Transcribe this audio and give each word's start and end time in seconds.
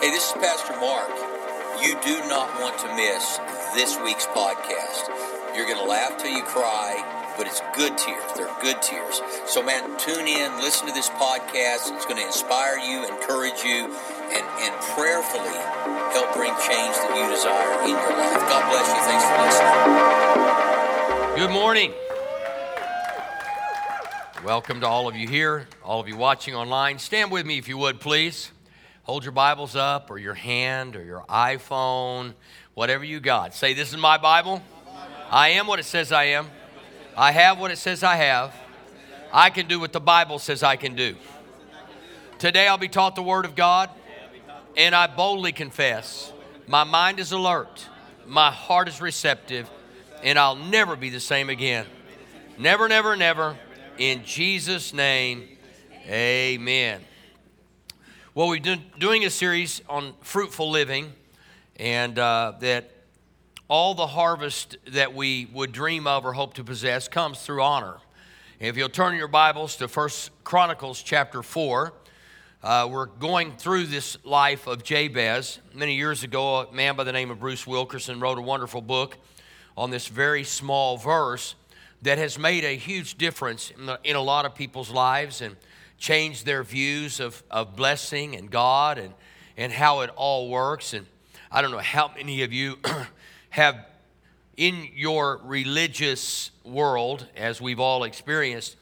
Hey, 0.00 0.10
this 0.10 0.26
is 0.26 0.32
Pastor 0.32 0.74
Mark. 0.80 1.08
You 1.80 1.94
do 2.02 2.18
not 2.28 2.48
want 2.60 2.76
to 2.78 2.88
miss 2.96 3.38
this 3.74 3.96
week's 4.02 4.26
podcast. 4.26 5.08
You're 5.54 5.66
going 5.66 5.78
to 5.78 5.84
laugh 5.88 6.18
till 6.18 6.32
you 6.32 6.42
cry, 6.42 6.98
but 7.38 7.46
it's 7.46 7.62
good 7.76 7.96
tears. 7.96 8.24
They're 8.36 8.50
good 8.60 8.82
tears. 8.82 9.22
So, 9.46 9.62
man, 9.62 9.96
tune 9.98 10.26
in, 10.26 10.50
listen 10.58 10.88
to 10.88 10.92
this 10.92 11.08
podcast. 11.10 11.94
It's 11.94 12.06
going 12.06 12.18
to 12.18 12.26
inspire 12.26 12.76
you, 12.76 13.06
encourage 13.06 13.62
you, 13.62 13.86
and, 14.34 14.44
and 14.66 14.74
prayerfully 14.98 15.54
help 16.10 16.34
bring 16.34 16.52
change 16.66 16.94
that 16.98 17.14
you 17.14 17.30
desire 17.30 17.82
in 17.84 17.94
your 17.94 18.14
life. 18.18 18.42
God 18.50 18.64
bless 18.70 18.88
you. 18.90 19.00
Thanks 19.06 19.24
for 19.30 19.38
listening. 19.46 21.38
Good 21.38 21.52
morning. 21.54 21.94
Welcome 24.44 24.80
to 24.80 24.86
all 24.86 25.08
of 25.08 25.16
you 25.16 25.28
here, 25.28 25.66
all 25.82 26.00
of 26.00 26.08
you 26.08 26.16
watching 26.16 26.54
online. 26.54 26.98
Stand 26.98 27.30
with 27.30 27.46
me 27.46 27.58
if 27.58 27.68
you 27.68 27.78
would, 27.78 28.00
please. 28.00 28.50
Hold 29.04 29.22
your 29.22 29.32
Bibles 29.32 29.76
up 29.76 30.10
or 30.10 30.16
your 30.16 30.32
hand 30.32 30.96
or 30.96 31.04
your 31.04 31.26
iPhone, 31.28 32.32
whatever 32.72 33.04
you 33.04 33.20
got. 33.20 33.54
Say, 33.54 33.74
This 33.74 33.90
is 33.90 33.98
my 33.98 34.16
Bible. 34.16 34.62
I 35.30 35.50
am 35.50 35.66
what 35.66 35.78
it 35.78 35.84
says 35.84 36.10
I 36.10 36.24
am. 36.24 36.46
I 37.14 37.30
have 37.30 37.60
what 37.60 37.70
it 37.70 37.76
says 37.76 38.02
I 38.02 38.16
have. 38.16 38.54
I 39.30 39.50
can 39.50 39.68
do 39.68 39.78
what 39.78 39.92
the 39.92 40.00
Bible 40.00 40.38
says 40.38 40.62
I 40.62 40.76
can 40.76 40.94
do. 40.94 41.16
Today 42.38 42.66
I'll 42.66 42.78
be 42.78 42.88
taught 42.88 43.14
the 43.14 43.22
Word 43.22 43.44
of 43.44 43.54
God, 43.54 43.90
and 44.74 44.94
I 44.94 45.06
boldly 45.06 45.52
confess 45.52 46.32
my 46.66 46.84
mind 46.84 47.20
is 47.20 47.30
alert, 47.30 47.86
my 48.26 48.50
heart 48.50 48.88
is 48.88 49.02
receptive, 49.02 49.68
and 50.22 50.38
I'll 50.38 50.56
never 50.56 50.96
be 50.96 51.10
the 51.10 51.20
same 51.20 51.50
again. 51.50 51.84
Never, 52.56 52.88
never, 52.88 53.16
never. 53.16 53.58
In 53.98 54.24
Jesus' 54.24 54.94
name, 54.94 55.46
amen. 56.08 57.02
Well, 58.36 58.48
we've 58.48 58.64
been 58.64 58.82
doing 58.98 59.24
a 59.24 59.30
series 59.30 59.80
on 59.88 60.12
fruitful 60.20 60.68
living, 60.68 61.12
and 61.76 62.18
uh, 62.18 62.54
that 62.58 62.90
all 63.68 63.94
the 63.94 64.08
harvest 64.08 64.76
that 64.88 65.14
we 65.14 65.46
would 65.52 65.70
dream 65.70 66.08
of 66.08 66.26
or 66.26 66.32
hope 66.32 66.54
to 66.54 66.64
possess 66.64 67.06
comes 67.06 67.38
through 67.42 67.62
honor. 67.62 67.98
And 68.58 68.68
if 68.68 68.76
you'll 68.76 68.88
turn 68.88 69.14
your 69.14 69.28
Bibles 69.28 69.76
to 69.76 69.86
First 69.86 70.32
Chronicles 70.42 71.00
chapter 71.00 71.44
4, 71.44 71.92
uh, 72.64 72.88
we're 72.90 73.06
going 73.06 73.52
through 73.52 73.86
this 73.86 74.18
life 74.24 74.66
of 74.66 74.82
Jabez. 74.82 75.60
Many 75.72 75.94
years 75.94 76.24
ago, 76.24 76.56
a 76.56 76.72
man 76.72 76.96
by 76.96 77.04
the 77.04 77.12
name 77.12 77.30
of 77.30 77.38
Bruce 77.38 77.68
Wilkinson 77.68 78.18
wrote 78.18 78.38
a 78.38 78.42
wonderful 78.42 78.80
book 78.80 79.16
on 79.76 79.90
this 79.90 80.08
very 80.08 80.42
small 80.42 80.96
verse 80.96 81.54
that 82.02 82.18
has 82.18 82.36
made 82.36 82.64
a 82.64 82.74
huge 82.74 83.16
difference 83.16 83.70
in, 83.70 83.86
the, 83.86 84.00
in 84.02 84.16
a 84.16 84.20
lot 84.20 84.44
of 84.44 84.56
people's 84.56 84.90
lives 84.90 85.40
and 85.40 85.54
changed 86.04 86.44
their 86.44 86.62
views 86.62 87.18
of, 87.18 87.42
of 87.50 87.74
blessing 87.76 88.36
and 88.36 88.50
God 88.50 88.98
and, 88.98 89.14
and 89.56 89.72
how 89.72 90.00
it 90.00 90.10
all 90.16 90.50
works. 90.50 90.92
And 90.92 91.06
I 91.50 91.62
don't 91.62 91.70
know 91.70 91.78
how 91.78 92.12
many 92.14 92.42
of 92.42 92.52
you 92.52 92.76
have, 93.48 93.86
in 94.58 94.86
your 94.94 95.40
religious 95.42 96.50
world, 96.62 97.26
as 97.38 97.58
we've 97.58 97.80
all 97.80 98.04
experienced, 98.04 98.76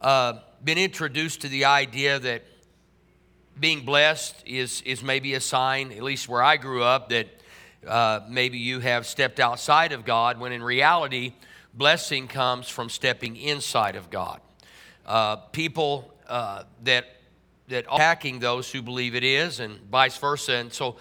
uh, 0.00 0.38
been 0.64 0.78
introduced 0.78 1.42
to 1.42 1.48
the 1.48 1.66
idea 1.66 2.18
that 2.18 2.44
being 3.60 3.84
blessed 3.84 4.34
is, 4.46 4.80
is 4.86 5.02
maybe 5.02 5.34
a 5.34 5.40
sign, 5.40 5.92
at 5.92 6.02
least 6.02 6.30
where 6.30 6.42
I 6.42 6.56
grew 6.56 6.82
up, 6.82 7.10
that 7.10 7.28
uh, 7.86 8.20
maybe 8.26 8.56
you 8.56 8.80
have 8.80 9.06
stepped 9.06 9.38
outside 9.38 9.92
of 9.92 10.06
God, 10.06 10.40
when 10.40 10.50
in 10.52 10.62
reality, 10.62 11.34
blessing 11.74 12.26
comes 12.26 12.70
from 12.70 12.88
stepping 12.88 13.36
inside 13.36 13.96
of 13.96 14.08
God. 14.08 14.40
Uh, 15.04 15.36
people 15.36 16.10
uh, 16.28 16.64
that 16.84 17.06
that 17.68 17.86
attacking 17.90 18.40
those 18.40 18.70
who 18.70 18.82
believe 18.82 19.14
it 19.14 19.24
is, 19.24 19.60
and 19.60 19.80
vice 19.90 20.18
versa. 20.18 20.52
And 20.54 20.72
so, 20.72 20.96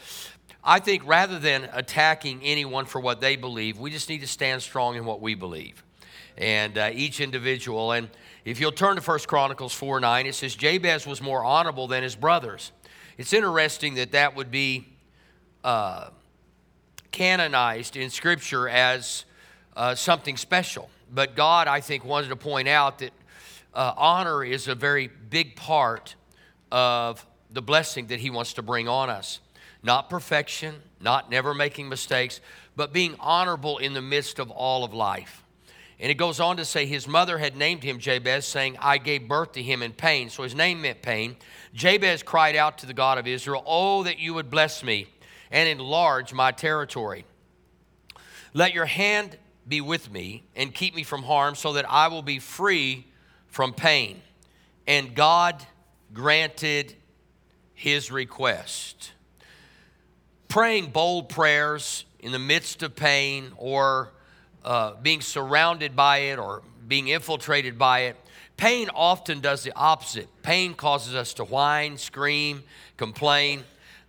I 0.63 0.79
think 0.79 1.05
rather 1.05 1.39
than 1.39 1.69
attacking 1.73 2.41
anyone 2.41 2.85
for 2.85 3.01
what 3.01 3.19
they 3.19 3.35
believe, 3.35 3.79
we 3.79 3.91
just 3.91 4.07
need 4.07 4.21
to 4.21 4.27
stand 4.27 4.61
strong 4.61 4.95
in 4.95 5.05
what 5.05 5.19
we 5.21 5.35
believe, 5.35 5.83
and 6.37 6.77
uh, 6.77 6.89
each 6.93 7.19
individual. 7.19 7.91
And 7.91 8.09
if 8.45 8.59
you'll 8.59 8.71
turn 8.71 8.95
to 8.95 9.01
First 9.01 9.27
Chronicles 9.27 9.73
four 9.73 9.99
nine, 9.99 10.25
it 10.25 10.35
says 10.35 10.55
Jabez 10.55 11.05
was 11.05 11.21
more 11.21 11.43
honorable 11.43 11.87
than 11.87 12.03
his 12.03 12.15
brothers. 12.15 12.71
It's 13.17 13.33
interesting 13.33 13.95
that 13.95 14.11
that 14.13 14.35
would 14.35 14.49
be 14.49 14.87
uh, 15.63 16.09
canonized 17.11 17.95
in 17.95 18.09
Scripture 18.09 18.67
as 18.67 19.25
uh, 19.75 19.95
something 19.95 20.37
special. 20.37 20.89
But 21.13 21.35
God, 21.35 21.67
I 21.67 21.79
think, 21.79 22.03
wanted 22.05 22.29
to 22.29 22.35
point 22.35 22.67
out 22.67 22.99
that 22.99 23.11
uh, 23.73 23.93
honor 23.97 24.43
is 24.43 24.67
a 24.67 24.75
very 24.75 25.07
big 25.07 25.55
part 25.55 26.15
of 26.71 27.25
the 27.51 27.61
blessing 27.61 28.07
that 28.07 28.19
He 28.19 28.29
wants 28.29 28.53
to 28.53 28.61
bring 28.61 28.87
on 28.87 29.09
us. 29.09 29.39
Not 29.81 30.09
perfection, 30.09 30.75
not 30.99 31.29
never 31.29 31.53
making 31.53 31.89
mistakes, 31.89 32.39
but 32.75 32.93
being 32.93 33.15
honorable 33.19 33.77
in 33.77 33.93
the 33.93 34.01
midst 34.01 34.39
of 34.39 34.49
all 34.49 34.83
of 34.83 34.93
life. 34.93 35.43
And 35.99 36.09
it 36.11 36.15
goes 36.15 36.39
on 36.39 36.57
to 36.57 36.65
say 36.65 36.85
his 36.85 37.07
mother 37.07 37.37
had 37.37 37.55
named 37.55 37.83
him 37.83 37.99
Jabez, 37.99 38.45
saying, 38.45 38.77
I 38.81 38.97
gave 38.97 39.27
birth 39.27 39.53
to 39.53 39.63
him 39.63 39.81
in 39.83 39.93
pain. 39.93 40.29
So 40.29 40.43
his 40.43 40.55
name 40.55 40.81
meant 40.81 41.01
pain. 41.01 41.37
Jabez 41.73 42.23
cried 42.23 42.55
out 42.55 42.79
to 42.79 42.85
the 42.85 42.93
God 42.93 43.17
of 43.17 43.27
Israel, 43.27 43.63
Oh, 43.65 44.03
that 44.03 44.19
you 44.19 44.33
would 44.33 44.49
bless 44.49 44.83
me 44.83 45.07
and 45.51 45.69
enlarge 45.69 46.33
my 46.33 46.51
territory. 46.51 47.25
Let 48.53 48.73
your 48.73 48.85
hand 48.85 49.37
be 49.67 49.81
with 49.81 50.11
me 50.11 50.43
and 50.55 50.73
keep 50.73 50.95
me 50.95 51.03
from 51.03 51.23
harm 51.23 51.55
so 51.55 51.73
that 51.73 51.89
I 51.89 52.07
will 52.07 52.21
be 52.21 52.39
free 52.39 53.05
from 53.53 53.71
pain. 53.71 54.19
And 54.87 55.13
God 55.13 55.63
granted 56.11 56.95
his 57.75 58.11
request. 58.11 59.11
Praying 60.47 60.87
bold 60.87 61.29
prayers 61.29 62.05
in 62.19 62.31
the 62.31 62.39
midst 62.39 62.81
of 62.81 62.95
pain 62.95 63.51
or 63.57 64.09
uh, 64.65 64.93
being 65.03 65.21
surrounded 65.21 65.95
by 65.95 66.17
it 66.17 66.39
or 66.39 66.63
being 66.87 67.09
infiltrated 67.09 67.77
by 67.77 67.99
it, 68.05 68.17
pain 68.57 68.89
often 68.95 69.39
does 69.39 69.61
the 69.63 69.73
opposite. 69.75 70.27
Pain 70.41 70.73
causes 70.73 71.13
us 71.13 71.35
to 71.35 71.43
whine, 71.43 71.99
scream, 71.99 72.63
complain. 72.97 73.63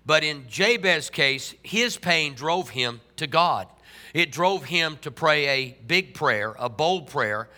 But 0.07 0.25
in 0.25 0.49
Jabez's 0.49 1.11
case, 1.11 1.55
his 1.63 1.99
pain 1.99 2.33
drove 2.33 2.71
him 2.71 3.03
to 3.17 3.27
God. 3.27 3.69
It 4.15 4.33
drove 4.33 4.65
him 4.65 4.97
to 5.03 5.11
pray 5.11 5.49
a 5.49 5.79
big 5.87 6.15
prayer, 6.15 6.55
a 6.59 6.71
bold 6.71 7.09
prayer, 7.09 7.51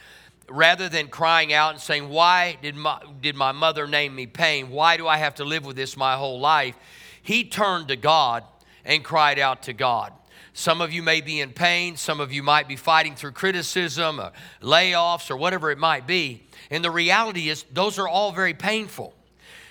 rather 0.49 0.89
than 0.89 1.09
crying 1.09 1.53
out 1.53 1.73
and 1.73 1.81
saying, 1.81 2.09
Why 2.09 2.57
did 2.61 2.77
my, 2.77 3.01
did 3.21 3.37
my 3.37 3.53
mother 3.53 3.87
name 3.87 4.15
me 4.15 4.27
pain? 4.27 4.71
Why 4.71 4.97
do 4.97 5.07
I 5.07 5.19
have 5.19 5.37
to 5.37 5.45
live 5.45 5.65
with 5.65 5.77
this 5.77 5.97
my 5.97 6.17
whole 6.17 6.41
life? 6.41 6.77
He 7.23 7.45
turned 7.45 7.89
to 7.89 7.97
God 7.97 8.45
and 8.85 9.05
cried 9.05 9.39
out 9.39 9.65
to 9.65 9.73
God. 9.73 10.13
Some 10.53 10.81
of 10.81 10.93
you 10.93 11.03
may 11.03 11.21
be 11.21 11.41
in 11.41 11.53
pain. 11.53 11.97
Some 11.97 12.21
of 12.21 12.33
you 12.33 12.43
might 12.43 12.69
be 12.69 12.77
fighting 12.77 13.15
through 13.15 13.33
criticism, 13.33 14.21
or 14.21 14.33
layoffs, 14.63 15.31
or 15.31 15.37
whatever 15.37 15.71
it 15.71 15.79
might 15.79 16.07
be. 16.07 16.45
And 16.71 16.83
the 16.83 16.91
reality 16.91 17.51
is, 17.51 17.65
those 17.73 17.99
are 17.99 18.09
all 18.09 18.33
very 18.33 18.55
painful. 18.55 19.15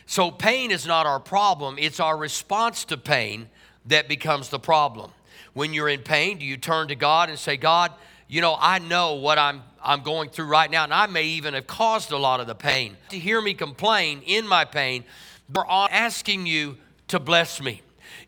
So, 0.05 0.29
pain 0.29 0.69
is 0.69 0.85
not 0.85 1.07
our 1.07 1.19
problem, 1.19 1.77
it's 1.79 1.99
our 1.99 2.15
response 2.15 2.85
to 2.85 2.97
pain 2.97 3.49
that 3.87 4.07
becomes 4.07 4.49
the 4.49 4.59
problem 4.59 5.11
when 5.55 5.73
you're 5.73 5.89
in 5.89 6.01
pain? 6.01 6.37
Do 6.37 6.45
you 6.45 6.57
turn 6.57 6.89
to 6.89 6.95
God 6.95 7.29
and 7.29 7.39
say, 7.39 7.57
God, 7.57 7.91
you 8.27 8.41
know, 8.41 8.57
I 8.59 8.79
know 8.79 9.15
what 9.15 9.37
I'm, 9.37 9.63
I'm 9.83 10.01
going 10.01 10.29
through 10.29 10.47
right 10.47 10.69
now, 10.69 10.83
and 10.83 10.93
I 10.93 11.05
may 11.07 11.23
even 11.23 11.53
have 11.53 11.67
caused 11.67 12.11
a 12.11 12.17
lot 12.17 12.39
of 12.39 12.47
the 12.47 12.55
pain. 12.55 12.97
To 13.09 13.19
hear 13.19 13.41
me 13.41 13.53
complain 13.53 14.21
in 14.25 14.47
my 14.47 14.65
pain, 14.65 15.03
but 15.49 15.65
I'm 15.69 15.89
asking 15.91 16.45
you 16.47 16.77
to 17.09 17.19
bless 17.19 17.61
me. 17.61 17.81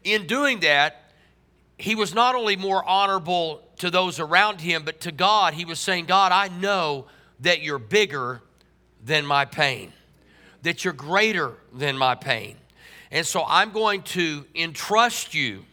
In 0.03 0.27
doing 0.27 0.59
that, 0.59 1.11
he 1.77 1.95
was 1.95 2.13
not 2.13 2.35
only 2.35 2.55
more 2.55 2.83
honorable 2.87 3.61
to 3.77 3.89
those 3.89 4.19
around 4.19 4.61
him, 4.61 4.83
but 4.83 5.01
to 5.01 5.11
God, 5.11 5.53
he 5.53 5.65
was 5.65 5.79
saying, 5.79 6.05
God, 6.05 6.31
I 6.31 6.47
know 6.47 7.05
that 7.39 7.61
you're 7.61 7.79
bigger 7.79 8.41
than 9.03 9.25
my 9.25 9.45
pain, 9.45 9.93
that 10.63 10.83
you're 10.83 10.93
greater 10.93 11.53
than 11.73 11.97
my 11.97 12.15
pain. 12.15 12.57
And 13.11 13.25
so 13.25 13.43
I'm 13.47 13.71
going 13.71 14.01
to 14.03 14.45
entrust 14.53 15.33
you 15.33 15.63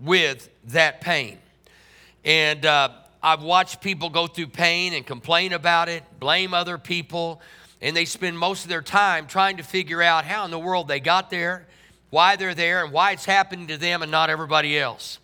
with 0.00 0.48
that 0.64 1.00
pain. 1.00 1.38
And 2.24 2.66
uh, 2.66 2.90
I've 3.22 3.42
watched 3.42 3.80
people 3.80 4.10
go 4.10 4.26
through 4.26 4.48
pain 4.48 4.94
and 4.94 5.06
complain 5.06 5.52
about 5.52 5.88
it, 5.88 6.02
blame 6.18 6.54
other 6.54 6.76
people, 6.76 7.40
and 7.80 7.96
they 7.96 8.04
spend 8.04 8.38
most 8.38 8.64
of 8.64 8.68
their 8.68 8.82
time 8.82 9.26
trying 9.26 9.58
to 9.58 9.62
figure 9.62 10.02
out 10.02 10.24
how 10.24 10.44
in 10.44 10.50
the 10.50 10.58
world 10.58 10.88
they 10.88 11.00
got 11.00 11.30
there, 11.30 11.66
why 12.10 12.36
they're 12.36 12.54
there, 12.54 12.84
and 12.84 12.92
why 12.92 13.12
it's 13.12 13.24
happening 13.24 13.68
to 13.68 13.76
them 13.76 14.02
and 14.02 14.10
not 14.10 14.28
everybody 14.28 14.78
else. 14.78 15.18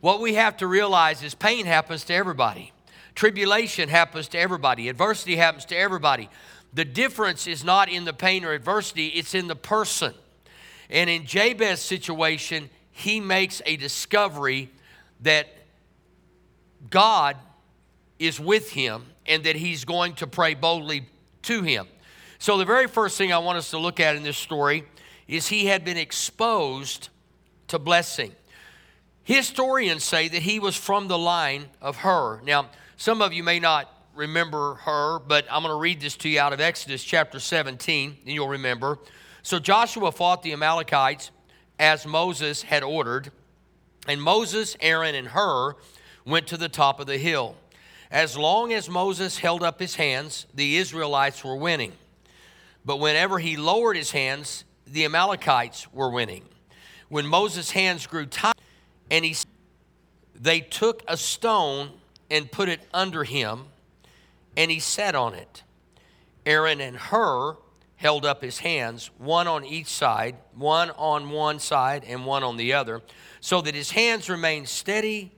What 0.00 0.20
we 0.20 0.34
have 0.34 0.56
to 0.58 0.66
realize 0.66 1.22
is 1.22 1.34
pain 1.34 1.66
happens 1.66 2.04
to 2.04 2.14
everybody. 2.14 2.72
Tribulation 3.14 3.88
happens 3.88 4.28
to 4.28 4.38
everybody. 4.38 4.88
Adversity 4.88 5.36
happens 5.36 5.64
to 5.66 5.76
everybody. 5.76 6.28
The 6.72 6.84
difference 6.84 7.46
is 7.46 7.64
not 7.64 7.88
in 7.88 8.04
the 8.04 8.12
pain 8.12 8.44
or 8.44 8.52
adversity, 8.52 9.08
it's 9.08 9.34
in 9.34 9.46
the 9.46 9.56
person. 9.56 10.14
And 10.90 11.08
in 11.08 11.24
Jabez's 11.24 11.80
situation, 11.80 12.70
he 12.92 13.20
makes 13.20 13.62
a 13.64 13.76
discovery 13.76 14.70
that 15.20 15.48
God 16.90 17.36
is 18.18 18.40
with 18.40 18.70
him 18.70 19.06
and 19.26 19.44
that 19.44 19.56
he's 19.56 19.84
going 19.84 20.14
to 20.14 20.26
pray 20.26 20.54
boldly 20.54 21.06
to 21.42 21.62
him. 21.62 21.86
So, 22.38 22.56
the 22.56 22.64
very 22.64 22.86
first 22.86 23.18
thing 23.18 23.32
I 23.32 23.38
want 23.38 23.58
us 23.58 23.70
to 23.70 23.78
look 23.78 24.00
at 24.00 24.16
in 24.16 24.22
this 24.22 24.38
story 24.38 24.84
is 25.26 25.48
he 25.48 25.66
had 25.66 25.84
been 25.84 25.96
exposed 25.96 27.08
to 27.68 27.78
blessing. 27.78 28.32
Historians 29.24 30.04
say 30.04 30.28
that 30.28 30.42
he 30.42 30.58
was 30.58 30.74
from 30.76 31.08
the 31.08 31.18
line 31.18 31.66
of 31.82 31.96
Hur. 31.96 32.40
Now, 32.42 32.70
some 32.96 33.20
of 33.20 33.32
you 33.32 33.42
may 33.42 33.60
not 33.60 33.92
remember 34.14 34.74
Hur, 34.74 35.18
but 35.18 35.46
I'm 35.50 35.62
going 35.62 35.74
to 35.74 35.78
read 35.78 36.00
this 36.00 36.16
to 36.18 36.28
you 36.28 36.40
out 36.40 36.52
of 36.52 36.60
Exodus 36.60 37.04
chapter 37.04 37.38
17, 37.38 38.16
and 38.24 38.34
you'll 38.34 38.48
remember. 38.48 38.98
So 39.42 39.58
Joshua 39.58 40.12
fought 40.12 40.42
the 40.42 40.52
Amalekites 40.52 41.30
as 41.78 42.06
Moses 42.06 42.62
had 42.62 42.82
ordered, 42.82 43.30
and 44.06 44.22
Moses, 44.22 44.76
Aaron, 44.80 45.14
and 45.14 45.28
Hur 45.28 45.74
went 46.28 46.46
to 46.48 46.56
the 46.56 46.68
top 46.68 47.00
of 47.00 47.06
the 47.06 47.18
hill. 47.18 47.56
As 48.10 48.36
long 48.36 48.72
as 48.72 48.88
Moses 48.88 49.38
held 49.38 49.62
up 49.62 49.80
his 49.80 49.96
hands, 49.96 50.46
the 50.54 50.76
Israelites 50.76 51.44
were 51.44 51.56
winning. 51.56 51.92
But 52.84 52.98
whenever 52.98 53.38
he 53.38 53.56
lowered 53.56 53.96
his 53.96 54.12
hands, 54.12 54.64
the 54.86 55.04
Amalekites 55.04 55.92
were 55.92 56.10
winning. 56.10 56.44
When 57.08 57.26
Moses' 57.26 57.70
hands 57.70 58.06
grew 58.06 58.26
tight, 58.26 58.60
and 59.10 59.24
he 59.24 59.36
they 60.40 60.60
took 60.60 61.02
a 61.08 61.16
stone 61.16 61.90
and 62.30 62.50
put 62.50 62.68
it 62.68 62.80
under 62.94 63.24
him, 63.24 63.64
and 64.56 64.70
he 64.70 64.78
sat 64.78 65.14
on 65.14 65.34
it. 65.34 65.62
Aaron 66.46 66.80
and 66.80 66.96
Hur 66.96 67.56
held 67.96 68.24
up 68.24 68.42
his 68.42 68.58
hands, 68.58 69.10
one 69.18 69.48
on 69.48 69.64
each 69.64 69.88
side, 69.88 70.36
one 70.54 70.90
on 70.90 71.30
one 71.30 71.58
side 71.58 72.04
and 72.06 72.24
one 72.24 72.44
on 72.44 72.56
the 72.56 72.72
other, 72.72 73.02
so 73.40 73.60
that 73.60 73.74
his 73.74 73.90
hands 73.90 74.30
remained 74.30 74.68
steady 74.68 75.32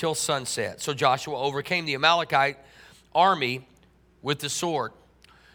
till 0.00 0.14
sunset. 0.14 0.80
So 0.80 0.94
Joshua 0.94 1.38
overcame 1.38 1.84
the 1.84 1.94
Amalekite 1.94 2.56
army 3.14 3.68
with 4.22 4.38
the 4.38 4.48
sword. 4.48 4.92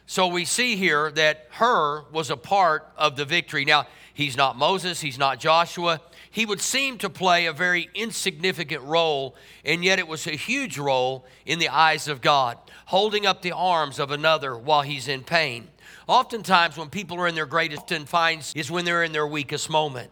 So 0.05 0.27
we 0.27 0.45
see 0.45 0.75
here 0.75 1.09
that 1.13 1.47
Hur 1.49 2.03
was 2.11 2.29
a 2.29 2.37
part 2.37 2.87
of 2.95 3.15
the 3.15 3.25
victory. 3.25 3.65
Now, 3.65 3.87
he's 4.13 4.37
not 4.37 4.55
Moses, 4.55 5.01
he's 5.01 5.17
not 5.17 5.39
Joshua. 5.39 5.99
He 6.29 6.45
would 6.45 6.61
seem 6.61 6.99
to 6.99 7.09
play 7.09 7.47
a 7.47 7.53
very 7.53 7.89
insignificant 7.95 8.83
role, 8.83 9.35
and 9.63 9.83
yet 9.83 9.97
it 9.97 10.07
was 10.07 10.27
a 10.27 10.31
huge 10.31 10.77
role 10.77 11.25
in 11.47 11.57
the 11.57 11.69
eyes 11.69 12.07
of 12.07 12.21
God, 12.21 12.59
holding 12.85 13.25
up 13.25 13.41
the 13.41 13.53
arms 13.53 13.97
of 13.97 14.11
another 14.11 14.55
while 14.55 14.83
he's 14.83 15.07
in 15.07 15.23
pain. 15.23 15.69
Oftentimes, 16.07 16.77
when 16.77 16.91
people 16.91 17.17
are 17.17 17.27
in 17.27 17.33
their 17.33 17.47
greatest 17.47 17.91
and 17.91 18.07
finds 18.07 18.53
is 18.53 18.69
when 18.69 18.85
they're 18.85 19.03
in 19.03 19.11
their 19.11 19.25
weakest 19.25 19.71
moment. 19.71 20.11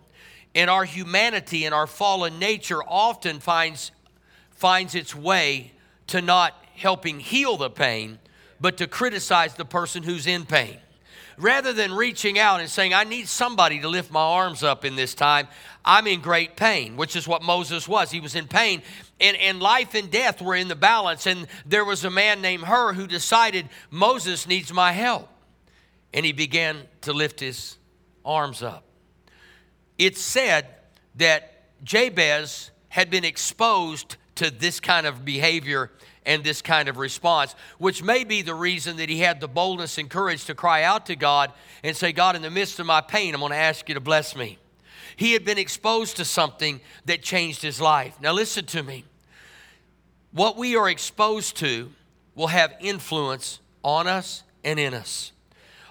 And 0.56 0.72
our 0.72 0.86
humanity 0.86 1.66
and 1.66 1.76
our 1.76 1.86
fallen 1.88 2.40
nature 2.40 2.82
often 2.84 3.40
finds, 3.40 3.92
finds 4.64 4.96
its 4.96 5.14
way 5.14 5.74
to 6.08 6.22
not 6.22 6.54
helping 6.74 7.20
heal 7.20 7.58
the 7.58 7.70
pain, 7.70 8.18
but 8.62 8.78
to 8.78 8.88
criticize 8.88 9.56
the 9.56 9.66
person 9.66 10.04
who's 10.04 10.26
in 10.26 10.46
pain. 10.46 10.78
Rather 11.38 11.74
than 11.74 11.92
reaching 11.92 12.40
out 12.40 12.62
and 12.62 12.70
saying, 12.70 12.94
I 12.94 13.04
need 13.04 13.28
somebody 13.28 13.82
to 13.82 13.90
lift 13.90 14.10
my 14.10 14.22
arms 14.22 14.64
up 14.64 14.86
in 14.86 14.96
this 14.96 15.14
time, 15.14 15.50
I'm 15.84 16.08
in 16.08 16.22
great 16.22 16.56
pain, 16.56 16.96
which 16.96 17.18
is 17.18 17.28
what 17.28 17.42
Moses 17.42 17.90
was. 17.90 18.10
He 18.10 18.22
was 18.22 18.36
in 18.36 18.48
pain, 18.48 18.82
and, 19.20 19.36
and 19.36 19.60
life 19.60 19.96
and 19.96 20.10
death 20.10 20.42
were 20.42 20.56
in 20.56 20.70
the 20.70 20.78
balance. 20.78 21.28
And 21.28 21.46
there 21.66 21.84
was 21.84 22.06
a 22.06 22.10
man 22.10 22.42
named 22.42 22.64
Hur 22.64 22.94
who 22.94 23.06
decided, 23.06 23.68
Moses 23.92 24.48
needs 24.48 24.72
my 24.72 24.94
help 24.94 25.28
and 26.14 26.26
he 26.26 26.32
began 26.32 26.78
to 27.02 27.12
lift 27.12 27.42
his 27.42 27.76
arms 28.24 28.64
up. 28.64 28.86
It's 29.98 30.22
said 30.22 30.68
that 31.16 31.84
Jabez 31.84 32.72
had 32.88 33.10
been 33.10 33.26
exposed 33.26 34.16
to 34.36 34.50
this 34.50 34.80
kind 34.80 35.06
of 35.06 35.24
behavior 35.24 35.92
and 36.26 36.44
this 36.44 36.62
kind 36.62 36.90
of 36.90 36.98
response, 36.98 37.56
which 37.78 38.02
may 38.02 38.24
be 38.24 38.42
the 38.42 38.56
reason 38.56 38.98
that 38.98 39.10
he 39.10 39.20
had 39.20 39.40
the 39.40 39.48
boldness 39.48 39.98
and 39.98 40.10
courage 40.10 40.46
to 40.46 40.56
cry 40.56 40.84
out 40.84 41.06
to 41.08 41.16
God 41.16 41.52
and 41.84 41.96
say, 41.96 42.12
God, 42.12 42.36
in 42.36 42.42
the 42.42 42.50
midst 42.50 42.80
of 42.80 42.86
my 42.86 43.02
pain, 43.02 43.34
I'm 43.34 43.42
going 43.42 43.52
to 43.52 43.58
ask 43.58 43.88
you 43.90 43.96
to 43.96 44.02
bless 44.02 44.36
me. 44.36 44.58
He 45.16 45.34
had 45.34 45.46
been 45.46 45.58
exposed 45.58 46.18
to 46.18 46.26
something 46.26 46.82
that 47.06 47.22
changed 47.22 47.62
his 47.62 47.80
life. 47.80 48.20
Now, 48.22 48.34
listen 48.34 48.66
to 48.68 48.82
me. 48.82 49.04
What 50.32 50.58
we 50.58 50.76
are 50.76 50.90
exposed 50.90 51.58
to 51.58 51.92
will 52.36 52.48
have 52.48 52.74
influence 52.80 53.60
on 53.84 54.08
us 54.08 54.44
and 54.64 54.80
in 54.80 54.94
us. 54.94 55.32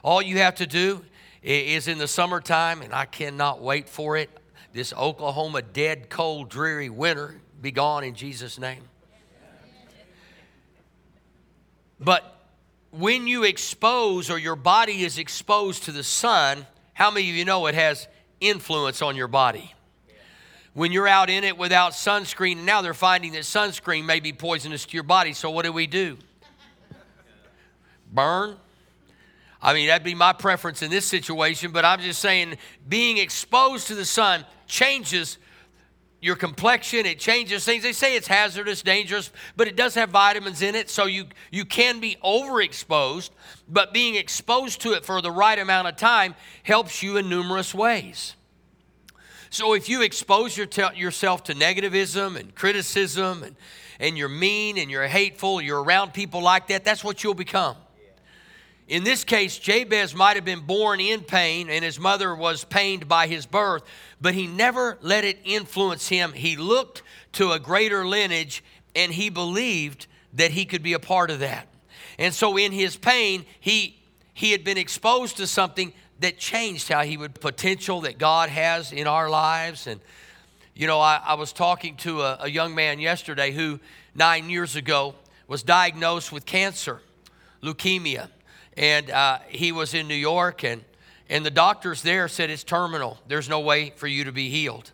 All 0.03 0.21
you 0.21 0.39
have 0.39 0.56
to 0.56 0.67
do 0.67 1.05
is 1.43 1.87
in 1.87 1.99
the 1.99 2.09
summertime, 2.09 2.83
and 2.83 2.93
I 2.93 3.05
cannot 3.05 3.61
wait 3.61 3.89
for 3.89 4.17
it. 4.17 4.31
This 4.73 4.93
Oklahoma 4.94 5.62
dead, 5.62 6.09
cold, 6.09 6.49
dreary 6.49 6.89
winter 6.89 7.37
be 7.62 7.70
gone 7.70 8.03
in 8.03 8.14
Jesus' 8.14 8.59
name. 8.59 8.82
But 12.00 12.37
when 12.91 13.29
you 13.29 13.44
expose 13.44 14.29
or 14.29 14.37
your 14.37 14.56
body 14.56 15.05
is 15.05 15.17
exposed 15.17 15.85
to 15.85 15.93
the 15.93 16.03
sun, 16.03 16.67
how 16.93 17.12
many 17.12 17.31
of 17.31 17.37
you 17.37 17.44
know 17.44 17.67
it 17.67 17.76
has 17.76 18.09
influence 18.41 19.00
on 19.00 19.14
your 19.14 19.29
body? 19.29 19.73
When 20.75 20.91
you're 20.91 21.06
out 21.06 21.31
in 21.31 21.44
it 21.44 21.56
without 21.56 21.93
sunscreen, 21.93 22.56
and 22.56 22.67
now 22.67 22.82
they're 22.82 22.94
finding 22.94 23.32
that 23.32 23.43
sunscreen 23.43 24.05
may 24.05 24.19
be 24.20 24.32
poisonous 24.32 24.85
to 24.87 24.94
your 24.94 25.05
body, 25.05 25.32
so 25.32 25.50
what 25.50 25.65
do 25.65 25.73
we 25.73 25.87
do? 25.87 26.19
Burn? 28.12 28.56
I 29.62 29.75
mean, 29.75 29.87
that'd 29.87 30.05
be 30.05 30.15
my 30.15 30.32
preference 30.32 30.82
in 30.82 30.91
this 30.91 31.05
situation, 31.05 31.70
but 31.70 31.85
I'm 31.85 32.00
just 32.00 32.20
saying 32.20 32.58
being 32.88 33.19
exposed 33.19 33.87
to 33.87 33.94
the 33.94 34.05
sun 34.05 34.44
changes 34.67 35.38
your 36.23 36.37
complexion, 36.37 37.05
it 37.05 37.19
changes 37.19 37.65
things. 37.65 37.83
They 37.83 37.93
say 37.93 38.15
it's 38.15 38.29
hazardous, 38.29 38.81
dangerous, 38.83 39.33
but 39.57 39.67
it 39.67 39.75
does 39.75 39.97
have 39.97 40.11
vitamins 40.11 40.63
in 40.63 40.77
it, 40.77 40.89
so 40.89 41.07
you, 41.07 41.27
you 41.51 41.65
can 41.65 41.99
be 41.99 42.17
overexposed, 42.25 43.31
but 43.69 43.93
being 43.93 44.15
exposed 44.15 44.81
to 44.83 44.93
it 44.93 45.05
for 45.05 45.21
the 45.21 45.33
right 45.33 45.59
amount 45.59 45.89
of 45.89 45.97
time 45.97 46.37
helps 46.63 47.03
you 47.03 47.17
in 47.17 47.29
numerous 47.29 47.75
ways. 47.75 48.37
So 49.51 49.75
if 49.75 49.89
you 49.89 50.03
expose 50.03 50.57
your 50.57 50.67
te- 50.67 50.97
yourself 50.97 51.43
to 51.45 51.55
negativism 51.55 52.39
and 52.39 52.55
criticism 52.55 53.43
and, 53.43 53.57
and 53.99 54.17
you're 54.17 54.29
mean 54.29 54.79
and 54.79 54.93
you're 54.93 55.09
hateful, 55.09 55.61
you're 55.61 55.83
around 55.83 56.15
people 56.15 56.41
like 56.41 56.69
that, 56.69 56.85
that's 56.85 57.03
what 57.03 57.25
you'll 57.25 57.35
become. 57.35 57.77
In 58.93 59.05
this 59.05 59.25
case, 59.25 59.56
Jabez 59.56 60.15
might 60.15 60.37
have 60.37 60.44
been 60.44 60.67
born 60.67 61.00
in 61.00 61.23
pain 61.23 61.71
and 61.71 61.83
his 61.83 61.99
mother 61.99 62.35
was 62.35 62.62
pained 62.62 63.09
by 63.09 63.27
his 63.27 63.47
birth, 63.47 63.85
but 64.21 64.35
he 64.35 64.47
never 64.47 64.99
let 65.00 65.25
it 65.25 65.39
influence 65.44 66.09
him. 66.09 66.35
He 66.35 66.56
looked 66.56 67.03
to 67.33 67.53
a 67.53 67.59
greater 67.59 68.06
lineage 68.06 68.62
and 68.94 69.11
he 69.11 69.31
believed 69.31 70.09
that 70.35 70.50
he 70.50 70.67
could 70.67 70.83
be 70.83 70.93
a 70.93 70.99
part 70.99 71.31
of 71.31 71.39
that. 71.39 71.69
And 72.19 72.35
so 72.35 72.59
in 72.59 72.71
his 72.71 72.94
pain, 72.94 73.47
he 73.61 73.99
he 74.35 74.53
had 74.53 74.62
been 74.62 74.77
exposed 74.77 75.39
to 75.39 75.47
something 75.47 75.94
that 76.21 76.37
changed 76.37 76.91
how 76.91 77.03
he 77.03 77.17
would 77.17 77.41
potential 77.41 78.03
that 78.03 78.19
God 78.19 78.50
has 78.50 78.93
in 78.93 79.06
our 79.06 79.31
lives. 79.31 79.87
And 79.87 80.03
you 80.75 80.87
know, 80.87 81.01
I, 81.01 81.19
I 81.25 81.34
was 81.34 81.55
talking 81.55 81.96
to 81.99 82.20
a, 82.20 82.41
a 82.43 82.51
young 82.51 82.75
man 82.75 83.01
yesterday 83.01 83.53
who 83.53 83.81
nine 84.15 84.51
years 84.51 84.77
ago 84.77 85.15
was 85.49 85.63
diagnosed 85.63 86.31
with 86.31 86.44
cancer, 86.44 87.01
leukemia 87.63 88.29
and 88.76 89.10
uh, 89.10 89.38
he 89.48 89.72
was 89.72 89.94
in 89.94 90.08
New 90.08 90.14
York, 90.14 90.64
and 90.64 90.84
and 91.29 91.46
the 91.46 91.50
doctors 91.50 92.02
there 92.02 92.29
said 92.29 92.50
it's 92.50 92.64
terminal. 92.64 93.19
There's 93.26 93.48
no 93.48 93.60
way 93.60 93.93
for 93.96 94.06
you 94.06 94.24
to 94.24 94.32
be 94.32 94.48
healed, 94.50 94.93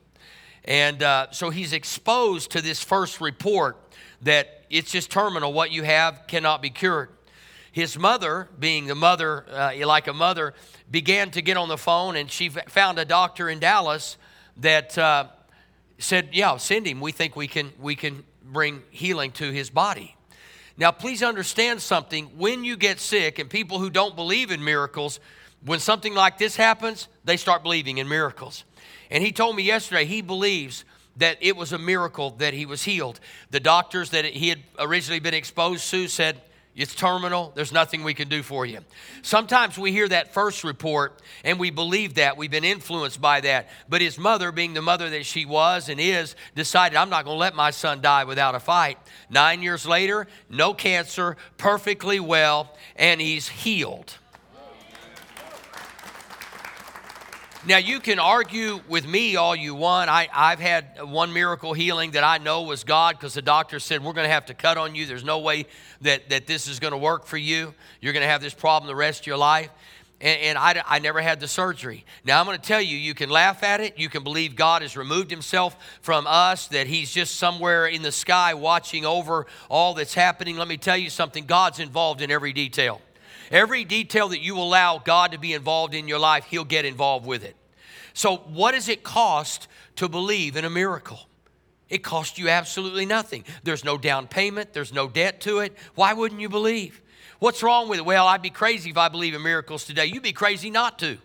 and 0.64 1.02
uh, 1.02 1.30
so 1.30 1.50
he's 1.50 1.72
exposed 1.72 2.50
to 2.52 2.60
this 2.60 2.82
first 2.82 3.20
report 3.20 3.76
that 4.22 4.64
it's 4.70 4.90
just 4.90 5.10
terminal. 5.10 5.52
What 5.52 5.70
you 5.70 5.82
have 5.82 6.26
cannot 6.26 6.62
be 6.62 6.70
cured. 6.70 7.10
His 7.72 7.98
mother, 7.98 8.48
being 8.58 8.86
the 8.86 8.94
mother, 8.94 9.44
uh, 9.50 9.86
like 9.86 10.08
a 10.08 10.12
mother, 10.12 10.54
began 10.90 11.30
to 11.32 11.42
get 11.42 11.56
on 11.56 11.68
the 11.68 11.76
phone, 11.76 12.16
and 12.16 12.30
she 12.30 12.48
found 12.48 12.98
a 12.98 13.04
doctor 13.04 13.48
in 13.48 13.60
Dallas 13.60 14.16
that 14.56 14.98
uh, 14.98 15.26
said, 15.98 16.30
"Yeah, 16.32 16.56
send 16.56 16.86
him. 16.86 17.00
We 17.00 17.12
think 17.12 17.36
we 17.36 17.46
can 17.46 17.72
we 17.80 17.94
can 17.94 18.24
bring 18.42 18.82
healing 18.90 19.32
to 19.32 19.50
his 19.52 19.70
body." 19.70 20.16
Now, 20.78 20.92
please 20.92 21.24
understand 21.24 21.82
something. 21.82 22.26
When 22.38 22.64
you 22.64 22.76
get 22.76 23.00
sick, 23.00 23.40
and 23.40 23.50
people 23.50 23.80
who 23.80 23.90
don't 23.90 24.14
believe 24.14 24.52
in 24.52 24.64
miracles, 24.64 25.18
when 25.64 25.80
something 25.80 26.14
like 26.14 26.38
this 26.38 26.54
happens, 26.54 27.08
they 27.24 27.36
start 27.36 27.64
believing 27.64 27.98
in 27.98 28.08
miracles. 28.08 28.64
And 29.10 29.22
he 29.22 29.32
told 29.32 29.56
me 29.56 29.64
yesterday 29.64 30.04
he 30.04 30.22
believes 30.22 30.84
that 31.16 31.36
it 31.40 31.56
was 31.56 31.72
a 31.72 31.78
miracle 31.78 32.30
that 32.38 32.54
he 32.54 32.64
was 32.64 32.84
healed. 32.84 33.18
The 33.50 33.58
doctors 33.58 34.10
that 34.10 34.24
he 34.24 34.48
had 34.50 34.60
originally 34.78 35.18
been 35.18 35.34
exposed 35.34 35.90
to 35.90 36.06
said, 36.06 36.40
it's 36.78 36.94
terminal. 36.94 37.50
There's 37.56 37.72
nothing 37.72 38.04
we 38.04 38.14
can 38.14 38.28
do 38.28 38.44
for 38.44 38.64
you. 38.64 38.78
Sometimes 39.22 39.76
we 39.76 39.90
hear 39.90 40.08
that 40.08 40.32
first 40.32 40.62
report 40.62 41.20
and 41.42 41.58
we 41.58 41.70
believe 41.70 42.14
that. 42.14 42.36
We've 42.36 42.50
been 42.50 42.62
influenced 42.62 43.20
by 43.20 43.40
that. 43.40 43.68
But 43.88 44.00
his 44.00 44.16
mother, 44.16 44.52
being 44.52 44.74
the 44.74 44.82
mother 44.82 45.10
that 45.10 45.26
she 45.26 45.44
was 45.44 45.88
and 45.88 45.98
is, 45.98 46.36
decided, 46.54 46.96
I'm 46.96 47.10
not 47.10 47.24
going 47.24 47.34
to 47.34 47.40
let 47.40 47.56
my 47.56 47.72
son 47.72 48.00
die 48.00 48.22
without 48.22 48.54
a 48.54 48.60
fight. 48.60 48.96
Nine 49.28 49.60
years 49.60 49.86
later, 49.86 50.28
no 50.48 50.72
cancer, 50.72 51.36
perfectly 51.56 52.20
well, 52.20 52.76
and 52.94 53.20
he's 53.20 53.48
healed. 53.48 54.14
Now, 57.68 57.76
you 57.76 58.00
can 58.00 58.18
argue 58.18 58.80
with 58.88 59.06
me 59.06 59.36
all 59.36 59.54
you 59.54 59.74
want. 59.74 60.08
I, 60.08 60.30
I've 60.32 60.58
had 60.58 61.02
one 61.02 61.34
miracle 61.34 61.74
healing 61.74 62.12
that 62.12 62.24
I 62.24 62.38
know 62.38 62.62
was 62.62 62.82
God 62.82 63.16
because 63.18 63.34
the 63.34 63.42
doctor 63.42 63.78
said, 63.78 64.02
We're 64.02 64.14
going 64.14 64.24
to 64.24 64.32
have 64.32 64.46
to 64.46 64.54
cut 64.54 64.78
on 64.78 64.94
you. 64.94 65.04
There's 65.04 65.22
no 65.22 65.40
way 65.40 65.66
that, 66.00 66.30
that 66.30 66.46
this 66.46 66.66
is 66.66 66.80
going 66.80 66.92
to 66.92 66.96
work 66.96 67.26
for 67.26 67.36
you. 67.36 67.74
You're 68.00 68.14
going 68.14 68.22
to 68.22 68.28
have 68.28 68.40
this 68.40 68.54
problem 68.54 68.88
the 68.88 68.96
rest 68.96 69.20
of 69.20 69.26
your 69.26 69.36
life. 69.36 69.68
and, 70.18 70.40
and 70.40 70.56
I, 70.56 70.82
I 70.86 70.98
never 71.00 71.20
had 71.20 71.40
the 71.40 71.46
surgery. 71.46 72.06
Now, 72.24 72.40
I'm 72.40 72.46
going 72.46 72.58
to 72.58 72.66
tell 72.66 72.80
you, 72.80 72.96
you 72.96 73.12
can 73.12 73.28
laugh 73.28 73.62
at 73.62 73.82
it. 73.82 73.98
You 73.98 74.08
can 74.08 74.24
believe 74.24 74.56
God 74.56 74.80
has 74.80 74.96
removed 74.96 75.30
himself 75.30 75.76
from 76.00 76.26
us, 76.26 76.68
that 76.68 76.86
he's 76.86 77.10
just 77.10 77.36
somewhere 77.36 77.86
in 77.86 78.00
the 78.00 78.12
sky 78.12 78.54
watching 78.54 79.04
over 79.04 79.44
all 79.68 79.92
that's 79.92 80.14
happening. 80.14 80.56
Let 80.56 80.68
me 80.68 80.78
tell 80.78 80.96
you 80.96 81.10
something 81.10 81.44
God's 81.44 81.80
involved 81.80 82.22
in 82.22 82.30
every 82.30 82.54
detail. 82.54 83.02
Every 83.50 83.84
detail 83.84 84.28
that 84.28 84.40
you 84.40 84.56
allow 84.56 84.96
God 84.96 85.32
to 85.32 85.38
be 85.38 85.52
involved 85.52 85.92
in 85.92 86.08
your 86.08 86.18
life, 86.18 86.46
he'll 86.46 86.64
get 86.64 86.86
involved 86.86 87.26
with 87.26 87.44
it. 87.44 87.56
So, 88.18 88.38
what 88.38 88.72
does 88.72 88.88
it 88.88 89.04
cost 89.04 89.68
to 89.94 90.08
believe 90.08 90.56
in 90.56 90.64
a 90.64 90.70
miracle? 90.70 91.20
It 91.88 91.98
costs 91.98 92.36
you 92.36 92.48
absolutely 92.48 93.06
nothing. 93.06 93.44
There's 93.62 93.84
no 93.84 93.96
down 93.96 94.26
payment, 94.26 94.72
there's 94.72 94.92
no 94.92 95.08
debt 95.08 95.40
to 95.42 95.60
it. 95.60 95.72
Why 95.94 96.14
wouldn't 96.14 96.40
you 96.40 96.48
believe? 96.48 97.00
What's 97.38 97.62
wrong 97.62 97.88
with 97.88 98.00
it? 98.00 98.04
Well, 98.04 98.26
I'd 98.26 98.42
be 98.42 98.50
crazy 98.50 98.90
if 98.90 98.96
I 98.96 99.08
believe 99.08 99.34
in 99.34 99.42
miracles 99.44 99.84
today. 99.84 100.06
You'd 100.06 100.24
be 100.24 100.32
crazy 100.32 100.68
not 100.68 100.98
to. 100.98 101.18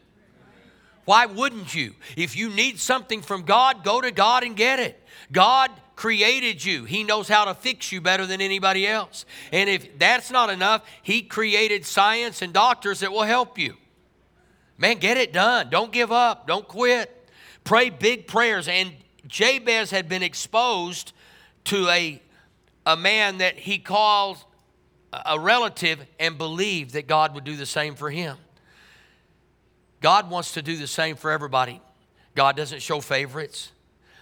Why 1.05 1.25
wouldn't 1.25 1.73
you? 1.73 1.95
If 2.15 2.37
you 2.37 2.51
need 2.51 2.79
something 2.79 3.23
from 3.23 3.41
God, 3.41 3.83
go 3.83 3.99
to 3.99 4.11
God 4.11 4.43
and 4.43 4.55
get 4.55 4.77
it. 4.77 5.03
God 5.31 5.71
created 5.95 6.63
you. 6.63 6.83
He 6.83 7.03
knows 7.03 7.27
how 7.27 7.45
to 7.45 7.55
fix 7.55 7.91
you 7.91 8.01
better 8.01 8.27
than 8.27 8.39
anybody 8.39 8.85
else. 8.85 9.25
And 9.51 9.67
if 9.67 9.97
that's 9.97 10.29
not 10.29 10.51
enough, 10.51 10.87
He 11.01 11.23
created 11.23 11.87
science 11.87 12.43
and 12.43 12.53
doctors 12.53 12.99
that 12.99 13.11
will 13.11 13.23
help 13.23 13.57
you. 13.57 13.77
Man, 14.77 14.97
get 14.97 15.17
it 15.17 15.33
done. 15.33 15.69
Don't 15.69 15.91
give 15.91 16.11
up. 16.11 16.47
Don't 16.47 16.67
quit. 16.67 17.29
Pray 17.63 17.89
big 17.89 18.27
prayers. 18.27 18.67
And 18.67 18.91
Jabez 19.27 19.91
had 19.91 20.09
been 20.09 20.23
exposed 20.23 21.13
to 21.65 21.87
a, 21.89 22.21
a 22.85 22.97
man 22.97 23.37
that 23.37 23.57
he 23.57 23.77
calls 23.77 24.43
a 25.25 25.39
relative 25.39 26.05
and 26.19 26.37
believed 26.37 26.93
that 26.93 27.07
God 27.07 27.35
would 27.35 27.43
do 27.43 27.55
the 27.55 27.65
same 27.65 27.95
for 27.95 28.09
him. 28.09 28.37
God 30.01 30.29
wants 30.29 30.53
to 30.53 30.61
do 30.61 30.75
the 30.75 30.87
same 30.87 31.15
for 31.15 31.31
everybody. 31.31 31.79
God 32.35 32.57
doesn't 32.57 32.81
show 32.81 32.99
favorites. 32.99 33.71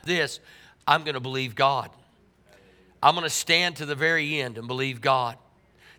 This, 0.04 0.40
I'm 0.86 1.04
going 1.04 1.16
to 1.16 1.22
believe 1.22 1.56
God. 1.56 1.90
I'm 3.02 3.16
going 3.16 3.24
to 3.24 3.30
stand 3.30 3.78
to 3.78 3.86
the 3.86 3.96
very 3.96 4.40
end 4.42 4.58
and 4.58 4.68
believe 4.68 5.02
God. 5.02 5.38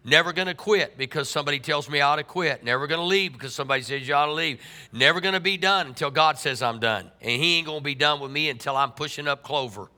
Never 0.05 0.33
going 0.33 0.49
to 0.49 0.55
quit 0.55 0.99
because 0.99 1.29
somebody 1.29 1.61
tells 1.61 1.89
me 1.89 2.01
I 2.01 2.09
ought 2.09 2.17
to 2.17 2.25
quit. 2.25 2.65
Never 2.65 2.89
going 2.89 3.01
to 3.01 3.07
leave 3.07 3.33
because 3.33 3.55
somebody 3.55 3.83
says 3.83 4.07
you 4.07 4.15
ought 4.15 4.27
to 4.27 4.33
leave. 4.33 4.61
Never 4.93 5.21
going 5.21 5.35
to 5.35 5.41
be 5.41 5.57
done 5.57 5.87
until 5.87 6.11
God 6.11 6.39
says 6.39 6.61
I'm 6.61 6.81
done. 6.81 7.11
And 7.21 7.41
He 7.41 7.59
ain't 7.59 7.67
going 7.67 7.79
to 7.79 7.85
be 7.85 7.95
done 7.95 8.19
with 8.21 8.33
me 8.33 8.49
until 8.49 8.77
I'm 8.77 8.91
pushing 8.91 9.29
up 9.29 9.45
clover 9.45 9.89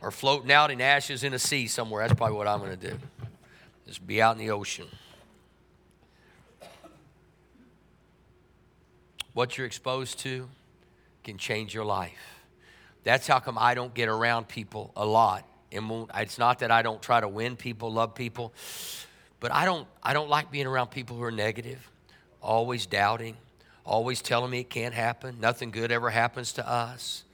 or 0.00 0.10
floating 0.10 0.50
out 0.50 0.70
in 0.70 0.80
ashes 0.80 1.22
in 1.22 1.34
a 1.34 1.38
sea 1.38 1.66
somewhere. 1.66 2.06
That's 2.06 2.16
probably 2.16 2.36
what 2.36 2.48
I'm 2.48 2.60
going 2.60 2.78
to 2.78 2.90
do. 2.90 2.96
Just 3.86 4.06
be 4.06 4.22
out 4.22 4.38
in 4.38 4.38
the 4.38 4.50
ocean. 4.50 4.86
What 9.34 9.58
you're 9.58 9.66
exposed 9.66 10.18
to 10.20 10.48
can 11.24 11.36
change 11.36 11.74
your 11.74 11.84
life. 11.84 12.40
That's 13.02 13.26
how 13.26 13.38
come 13.38 13.58
I 13.58 13.74
don't 13.74 13.92
get 13.92 14.08
around 14.08 14.48
people 14.48 14.92
a 14.96 15.04
lot. 15.04 15.46
And 15.74 16.08
it's 16.16 16.38
not 16.38 16.60
that 16.60 16.70
I 16.70 16.82
don't 16.82 17.02
try 17.02 17.20
to 17.20 17.28
win 17.28 17.56
people, 17.56 17.92
love 17.92 18.14
people, 18.14 18.52
but 19.40 19.52
I 19.52 19.64
don't, 19.64 19.86
I 20.02 20.12
don't 20.12 20.28
like 20.28 20.50
being 20.50 20.66
around 20.66 20.88
people 20.88 21.16
who 21.16 21.22
are 21.22 21.32
negative, 21.32 21.90
always 22.40 22.86
doubting, 22.86 23.36
always 23.84 24.22
telling 24.22 24.50
me 24.50 24.60
it 24.60 24.70
can't 24.70 24.94
happen, 24.94 25.38
nothing 25.40 25.70
good 25.70 25.92
ever 25.92 26.10
happens 26.10 26.52
to 26.54 26.68
us. 26.68 27.24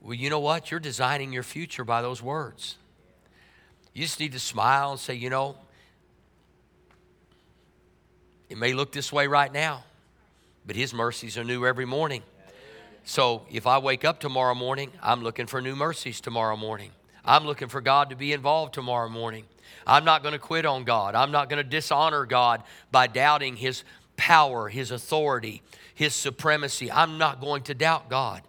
Well, 0.00 0.14
you 0.14 0.30
know 0.30 0.40
what? 0.40 0.70
You're 0.70 0.80
designing 0.80 1.32
your 1.32 1.42
future 1.42 1.84
by 1.84 2.02
those 2.02 2.22
words. 2.22 2.76
You 3.92 4.02
just 4.02 4.18
need 4.18 4.32
to 4.32 4.40
smile 4.40 4.92
and 4.92 5.00
say, 5.00 5.14
you 5.14 5.30
know, 5.30 5.56
it 8.48 8.58
may 8.58 8.72
look 8.72 8.92
this 8.92 9.12
way 9.12 9.26
right 9.26 9.52
now, 9.52 9.84
but 10.66 10.76
His 10.76 10.92
mercies 10.92 11.38
are 11.38 11.44
new 11.44 11.66
every 11.66 11.86
morning. 11.86 12.22
So 13.04 13.42
if 13.50 13.66
I 13.66 13.78
wake 13.78 14.04
up 14.04 14.20
tomorrow 14.20 14.54
morning, 14.54 14.90
I'm 15.02 15.22
looking 15.22 15.46
for 15.46 15.60
new 15.60 15.74
mercies 15.74 16.20
tomorrow 16.20 16.56
morning. 16.56 16.90
I'm 17.24 17.44
looking 17.44 17.68
for 17.68 17.80
God 17.80 18.10
to 18.10 18.16
be 18.16 18.32
involved 18.32 18.74
tomorrow 18.74 19.08
morning. 19.08 19.44
I'm 19.86 20.04
not 20.04 20.22
going 20.22 20.32
to 20.32 20.38
quit 20.38 20.66
on 20.66 20.84
God. 20.84 21.14
I'm 21.14 21.30
not 21.30 21.48
going 21.48 21.62
to 21.62 21.68
dishonor 21.68 22.26
God 22.26 22.62
by 22.90 23.06
doubting 23.06 23.56
His 23.56 23.84
power, 24.16 24.68
His 24.68 24.90
authority, 24.90 25.62
His 25.94 26.14
supremacy. 26.14 26.90
I'm 26.90 27.18
not 27.18 27.40
going 27.40 27.62
to 27.64 27.74
doubt 27.74 28.08
God. 28.08 28.42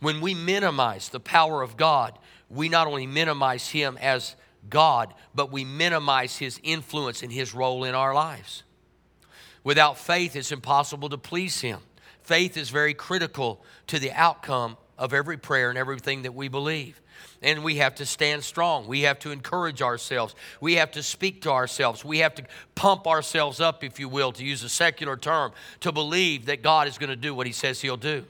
When 0.00 0.20
we 0.20 0.34
minimize 0.34 1.08
the 1.08 1.20
power 1.20 1.62
of 1.62 1.76
God, 1.76 2.18
we 2.48 2.68
not 2.68 2.86
only 2.86 3.06
minimize 3.06 3.68
Him 3.68 3.98
as 4.00 4.36
God, 4.68 5.14
but 5.34 5.50
we 5.50 5.64
minimize 5.64 6.36
His 6.36 6.60
influence 6.62 7.22
and 7.22 7.32
His 7.32 7.54
role 7.54 7.84
in 7.84 7.94
our 7.94 8.14
lives. 8.14 8.62
Without 9.64 9.98
faith, 9.98 10.36
it's 10.36 10.52
impossible 10.52 11.08
to 11.08 11.18
please 11.18 11.60
Him. 11.60 11.80
Faith 12.22 12.56
is 12.56 12.70
very 12.70 12.94
critical 12.94 13.64
to 13.86 13.98
the 13.98 14.12
outcome 14.12 14.76
of 14.98 15.12
every 15.12 15.36
prayer 15.36 15.70
and 15.70 15.78
everything 15.78 16.22
that 16.22 16.34
we 16.34 16.48
believe. 16.48 17.00
And 17.42 17.62
we 17.62 17.76
have 17.76 17.94
to 17.96 18.06
stand 18.06 18.44
strong. 18.44 18.86
We 18.86 19.02
have 19.02 19.18
to 19.20 19.30
encourage 19.30 19.82
ourselves. 19.82 20.34
We 20.60 20.74
have 20.74 20.90
to 20.92 21.02
speak 21.02 21.42
to 21.42 21.50
ourselves. 21.50 22.04
We 22.04 22.18
have 22.18 22.34
to 22.36 22.44
pump 22.74 23.06
ourselves 23.06 23.60
up, 23.60 23.84
if 23.84 24.00
you 24.00 24.08
will, 24.08 24.32
to 24.32 24.44
use 24.44 24.62
a 24.62 24.68
secular 24.68 25.16
term, 25.16 25.52
to 25.80 25.92
believe 25.92 26.46
that 26.46 26.62
God 26.62 26.88
is 26.88 26.98
going 26.98 27.10
to 27.10 27.16
do 27.16 27.34
what 27.34 27.46
He 27.46 27.52
says 27.52 27.80
He'll 27.80 27.96
do. 27.96 28.24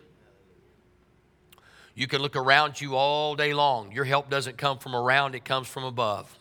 You 1.94 2.06
can 2.06 2.20
look 2.20 2.36
around 2.36 2.80
you 2.80 2.94
all 2.94 3.34
day 3.36 3.54
long. 3.54 3.90
Your 3.92 4.04
help 4.04 4.28
doesn't 4.28 4.58
come 4.58 4.78
from 4.78 4.94
around, 4.94 5.34
it 5.34 5.44
comes 5.44 5.66
from 5.66 5.84
above. 5.84 6.36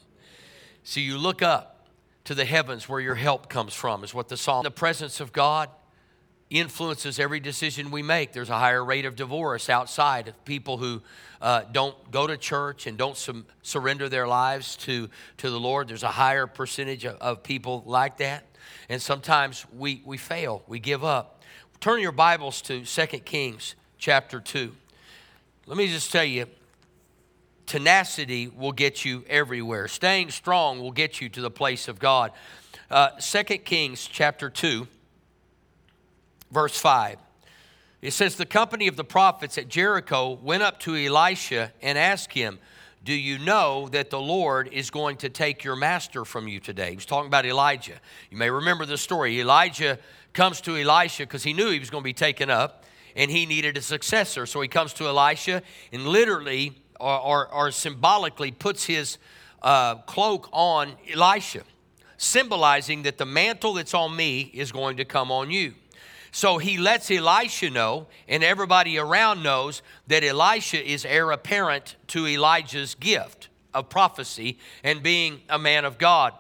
So 0.84 1.00
you 1.00 1.18
look 1.18 1.42
up 1.42 1.88
to 2.26 2.36
the 2.36 2.46
heavens 2.46 2.90
where 2.90 3.00
your 3.00 3.16
help 3.16 3.48
comes 3.48 3.74
from, 3.74 4.04
is 4.04 4.14
what 4.14 4.28
the 4.28 4.38
psalm. 4.38 4.64
The 4.64 4.72
presence 4.72 5.20
of 5.20 5.32
God 5.32 5.70
influences 6.50 7.20
every 7.20 7.40
decision 7.40 7.92
we 7.92 8.04
make. 8.04 8.32
There's 8.32 8.50
a 8.50 8.58
higher 8.58 8.84
rate 8.84 9.06
of 9.06 9.16
divorce 9.16 9.70
outside 9.70 10.28
of 10.28 10.46
people 10.46 10.78
who 10.78 11.02
uh, 11.42 11.64
don't 11.72 12.12
go 12.12 12.28
to 12.28 12.38
church 12.38 12.88
and 12.88 12.98
don't 12.98 13.18
sum- 13.18 13.46
surrender 13.62 14.10
their 14.10 14.28
lives 14.28 14.76
to, 14.78 15.10
to 15.38 15.50
the 15.50 15.60
Lord. 15.60 15.88
There's 15.88 16.04
a 16.04 16.08
higher 16.08 16.48
percentage 16.48 17.04
of, 17.06 17.16
of 17.18 17.44
people 17.44 17.84
like 17.86 18.18
that. 18.18 18.46
And 18.90 19.02
sometimes 19.02 19.66
we, 19.76 20.02
we 20.06 20.18
fail, 20.18 20.64
we 20.68 20.80
give 20.80 21.04
up. 21.04 21.44
Turn 21.80 22.00
your 22.00 22.12
Bibles 22.12 22.62
to 22.64 22.86
2 22.86 23.06
Kings 23.20 23.76
chapter 23.98 24.40
2. 24.40 24.72
Let 25.68 25.78
me 25.78 25.88
just 25.88 26.12
tell 26.12 26.24
you 26.24 26.46
tenacity 27.66 28.48
will 28.48 28.72
get 28.72 29.04
you 29.04 29.24
everywhere. 29.28 29.88
Staying 29.88 30.30
strong 30.30 30.80
will 30.80 30.92
get 30.92 31.20
you 31.22 31.30
to 31.30 31.42
the 31.42 31.52
place 31.52 31.88
of 31.88 32.00
God. 32.00 32.32
Uh, 32.90 33.10
2 33.20 33.44
Kings 33.60 34.08
chapter 34.12 34.50
2, 34.50 34.88
verse 36.52 36.78
5. 36.78 37.18
It 38.02 38.12
says, 38.12 38.36
The 38.36 38.46
company 38.46 38.88
of 38.88 38.96
the 38.96 39.04
prophets 39.04 39.58
at 39.58 39.68
Jericho 39.68 40.40
went 40.42 40.64
up 40.64 40.80
to 40.82 40.96
Elisha 40.96 41.72
and 41.82 41.98
asked 41.98 42.34
him, 42.34 42.60
Do 43.04 43.14
you 43.14 43.40
know 43.40 43.90
that 43.92 44.10
the 44.10 44.20
Lord 44.20 44.70
is 44.72 44.90
going 44.90 45.18
to 45.18 45.30
take 45.30 45.64
your 45.64 45.76
master 45.76 46.26
from 46.26 46.48
you 46.48 46.60
today? 46.60 46.92
He 46.92 46.96
was 46.96 47.06
talking 47.06 47.28
about 47.28 47.46
Elijah. 47.46 48.00
You 48.30 48.38
may 48.38 48.50
remember 48.50 48.86
the 48.86 48.98
story. 48.98 49.40
Elijah 49.40 49.98
comes 50.34 50.62
to 50.62 50.76
Elisha 50.78 51.24
because 51.24 51.44
he 51.44 51.54
knew 51.54 51.72
he 51.72 51.80
was 51.80 51.90
going 51.90 52.04
to 52.04 52.06
be 52.06 52.14
taken 52.14 52.50
up 52.50 52.84
and 53.16 53.32
he 53.32 53.46
needed 53.46 53.78
a 53.78 53.82
successor. 53.82 54.46
So 54.46 54.62
he 54.62 54.68
comes 54.68 54.94
to 54.94 55.08
Elisha 55.08 55.62
and 55.92 56.06
literally 56.06 56.74
or, 57.00 57.20
or, 57.20 57.54
or 57.54 57.72
symbolically 57.72 58.52
puts 58.52 58.86
his 58.86 59.18
uh, 59.62 59.96
cloak 59.96 60.48
on 60.52 60.94
Elisha, 61.12 61.64
symbolizing 62.18 63.04
that 63.04 63.18
the 63.18 63.26
mantle 63.26 63.74
that's 63.74 63.94
on 63.94 64.16
me 64.16 64.52
is 64.54 64.72
going 64.72 64.98
to 64.98 65.06
come 65.06 65.32
on 65.32 65.50
you. 65.50 65.74
So 66.36 66.58
he 66.58 66.78
lets 66.78 67.10
Elisha 67.10 67.70
know, 67.70 68.08
and 68.28 68.44
everybody 68.44 68.98
around 68.98 69.42
knows 69.42 69.82
that 70.08 70.22
Elisha 70.22 70.86
is 70.86 71.06
heir 71.06 71.32
apparent 71.32 71.96
to 72.08 72.28
Elijah's 72.28 72.94
gift 72.96 73.48
of 73.74 73.88
prophecy 73.88 74.58
and 74.84 75.02
being 75.02 75.40
a 75.48 75.58
man 75.58 75.86
of 75.86 75.98
God. 75.98 76.34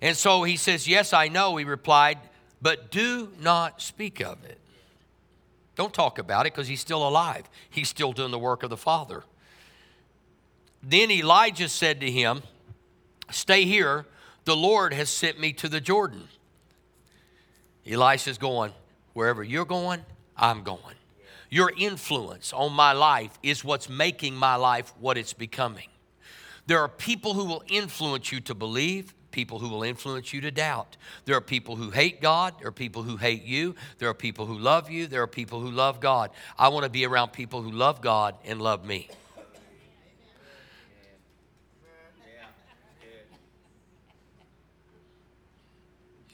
And 0.00 0.16
so 0.16 0.44
he 0.44 0.56
says, 0.56 0.86
Yes, 0.86 1.12
I 1.12 1.26
know, 1.26 1.56
he 1.56 1.64
replied, 1.64 2.18
but 2.62 2.92
do 2.92 3.32
not 3.40 3.82
speak 3.82 4.20
of 4.20 4.44
it. 4.44 4.60
Don't 5.74 5.92
talk 5.92 6.20
about 6.20 6.46
it 6.46 6.52
because 6.54 6.68
he's 6.68 6.80
still 6.80 7.08
alive. 7.08 7.50
He's 7.70 7.88
still 7.88 8.12
doing 8.12 8.30
the 8.30 8.38
work 8.38 8.62
of 8.62 8.70
the 8.70 8.76
Father. 8.76 9.24
Then 10.80 11.10
Elijah 11.10 11.68
said 11.68 11.98
to 12.02 12.08
him, 12.08 12.44
Stay 13.32 13.64
here. 13.64 14.06
The 14.44 14.54
Lord 14.54 14.92
has 14.92 15.10
sent 15.10 15.40
me 15.40 15.52
to 15.54 15.68
the 15.68 15.80
Jordan. 15.80 16.28
Elisha's 17.90 18.38
going, 18.38 18.72
Wherever 19.12 19.42
you're 19.42 19.64
going, 19.64 20.04
I'm 20.36 20.62
going. 20.62 20.94
Your 21.50 21.72
influence 21.76 22.52
on 22.52 22.72
my 22.72 22.92
life 22.92 23.36
is 23.42 23.64
what's 23.64 23.88
making 23.88 24.36
my 24.36 24.54
life 24.54 24.92
what 25.00 25.18
it's 25.18 25.32
becoming. 25.32 25.88
There 26.66 26.78
are 26.78 26.88
people 26.88 27.34
who 27.34 27.44
will 27.44 27.64
influence 27.66 28.30
you 28.30 28.40
to 28.42 28.54
believe, 28.54 29.12
people 29.32 29.58
who 29.58 29.68
will 29.68 29.82
influence 29.82 30.32
you 30.32 30.40
to 30.42 30.52
doubt. 30.52 30.96
There 31.24 31.36
are 31.36 31.40
people 31.40 31.74
who 31.74 31.90
hate 31.90 32.20
God. 32.20 32.54
There 32.60 32.68
are 32.68 32.72
people 32.72 33.02
who 33.02 33.16
hate 33.16 33.42
you. 33.44 33.74
There 33.98 34.08
are 34.08 34.14
people 34.14 34.46
who 34.46 34.56
love 34.56 34.88
you. 34.88 35.08
There 35.08 35.22
are 35.22 35.26
people 35.26 35.60
who 35.60 35.70
love 35.70 36.00
God. 36.00 36.30
I 36.56 36.68
want 36.68 36.84
to 36.84 36.90
be 36.90 37.04
around 37.04 37.32
people 37.32 37.62
who 37.62 37.72
love 37.72 38.00
God 38.00 38.36
and 38.44 38.62
love 38.62 38.84
me. 38.84 39.08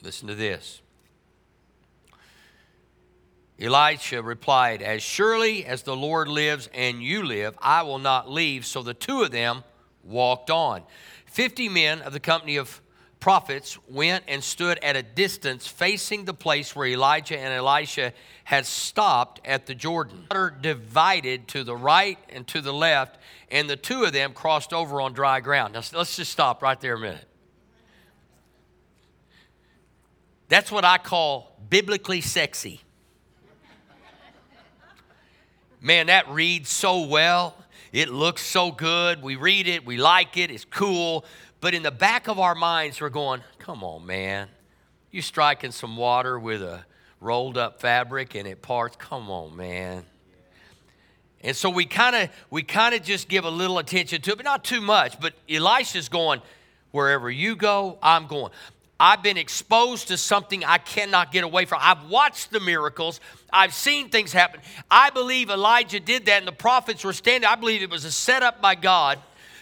Listen 0.03 0.27
to 0.27 0.35
this. 0.35 0.81
Elisha 3.59 4.21
replied, 4.21 4.81
As 4.81 5.01
surely 5.01 5.65
as 5.65 5.83
the 5.83 5.95
Lord 5.95 6.27
lives 6.27 6.69
and 6.73 7.01
you 7.01 7.23
live, 7.23 7.57
I 7.59 7.81
will 7.81 7.99
not 7.99 8.29
leave. 8.29 8.65
So 8.65 8.83
the 8.83 8.93
two 8.93 9.23
of 9.23 9.31
them 9.31 9.63
walked 10.03 10.51
on. 10.51 10.83
Fifty 11.25 11.67
men 11.67 12.01
of 12.01 12.13
the 12.13 12.19
company 12.19 12.57
of 12.57 12.81
prophets 13.19 13.77
went 13.89 14.23
and 14.27 14.43
stood 14.43 14.77
at 14.83 14.95
a 14.95 15.01
distance 15.01 15.65
facing 15.65 16.25
the 16.25 16.33
place 16.33 16.75
where 16.75 16.87
Elijah 16.87 17.37
and 17.37 17.51
Elisha 17.51 18.13
had 18.43 18.65
stopped 18.65 19.41
at 19.43 19.65
the 19.65 19.73
Jordan. 19.73 20.27
Water 20.29 20.55
divided 20.61 21.47
to 21.49 21.63
the 21.63 21.75
right 21.75 22.19
and 22.29 22.47
to 22.47 22.61
the 22.61 22.73
left, 22.73 23.17
and 23.49 23.69
the 23.69 23.75
two 23.75 24.03
of 24.03 24.13
them 24.13 24.33
crossed 24.33 24.71
over 24.71 25.01
on 25.01 25.13
dry 25.13 25.39
ground. 25.39 25.73
Now, 25.73 25.81
let's 25.93 26.15
just 26.15 26.31
stop 26.31 26.61
right 26.61 26.79
there 26.79 26.93
a 26.93 26.99
minute. 26.99 27.27
That's 30.49 30.71
what 30.71 30.85
I 30.85 30.97
call 30.97 31.59
biblically 31.69 32.21
sexy. 32.21 32.81
Man, 35.81 36.07
that 36.07 36.29
reads 36.29 36.69
so 36.69 37.05
well. 37.05 37.55
It 37.91 38.09
looks 38.09 38.41
so 38.41 38.71
good. 38.71 39.21
We 39.21 39.35
read 39.35 39.67
it, 39.67 39.85
we 39.85 39.97
like 39.97 40.37
it, 40.37 40.51
it's 40.51 40.65
cool. 40.65 41.25
But 41.61 41.73
in 41.73 41.83
the 41.83 41.91
back 41.91 42.27
of 42.27 42.39
our 42.39 42.55
minds, 42.55 43.01
we're 43.01 43.09
going, 43.09 43.41
come 43.59 43.83
on, 43.83 44.05
man. 44.05 44.47
You 45.11 45.21
striking 45.21 45.71
some 45.71 45.97
water 45.97 46.37
with 46.37 46.61
a 46.61 46.85
rolled 47.19 47.57
up 47.57 47.79
fabric 47.79 48.35
and 48.35 48.47
it 48.47 48.61
parts. 48.61 48.95
Come 48.97 49.29
on, 49.29 49.55
man. 49.55 50.03
And 51.41 51.55
so 51.55 51.69
we 51.69 51.85
kind 51.85 52.15
of 52.15 52.29
we 52.49 52.63
kind 52.63 52.93
of 52.93 53.03
just 53.03 53.29
give 53.29 53.45
a 53.45 53.49
little 53.49 53.77
attention 53.77 54.21
to 54.21 54.31
it, 54.31 54.35
but 54.37 54.45
not 54.45 54.63
too 54.63 54.81
much. 54.81 55.19
But 55.19 55.33
Elisha's 55.49 56.09
going, 56.09 56.41
wherever 56.91 57.29
you 57.29 57.55
go, 57.55 57.97
I'm 58.01 58.27
going. 58.27 58.51
I've 58.99 59.21
been 59.21 59.37
exposed 59.37 60.07
to 60.07 60.17
something 60.17 60.65
I 60.65 60.79
cannot 60.79 61.31
get 61.31 61.43
away 61.43 61.65
from. 61.65 61.79
I've 61.81 62.09
watched 62.09 62.51
the 62.51 62.59
miracles. 62.59 63.19
I've 63.53 63.73
seen 63.73 64.09
things 64.09 64.33
happen. 64.33 64.61
I 64.89 65.11
believe 65.11 65.49
Elijah 65.49 65.99
did 65.99 66.25
that, 66.25 66.39
and 66.39 66.47
the 66.47 66.51
prophets 66.51 67.03
were 67.03 67.13
standing. 67.13 67.47
I 67.47 67.55
believe 67.55 67.83
it 67.83 67.89
was 67.89 68.05
a 68.05 68.11
setup 68.11 68.61
by 68.61 68.75
God 68.75 69.19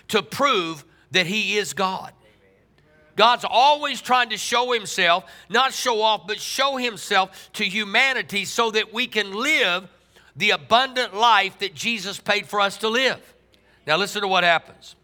to 0.10 0.24
prove 0.24 0.86
that 1.12 1.26
He 1.26 1.58
is 1.58 1.74
God. 1.74 2.14
God's 3.16 3.46
always 3.48 4.02
trying 4.02 4.30
to 4.30 4.38
show 4.38 4.72
Himself, 4.72 5.26
not 5.50 5.74
show 5.74 6.02
off, 6.02 6.28
but 6.28 6.40
show 6.40 6.78
Himself 6.78 7.50
to 7.54 7.66
humanity 7.66 8.46
so 8.46 8.72
that 8.72 8.94
we 8.94 9.08
can 9.08 9.34
live 9.34 9.88
the 10.36 10.52
abundant 10.52 11.14
life 11.14 11.60
that 11.60 11.74
Jesus 11.74 12.20
paid 12.20 12.46
for 12.46 12.60
us 12.60 12.78
to 12.78 12.90
live. 12.90 13.22
Now, 13.88 13.98
listen 13.98 14.22
to 14.22 14.28
what 14.28 14.44
happens. 14.44 14.96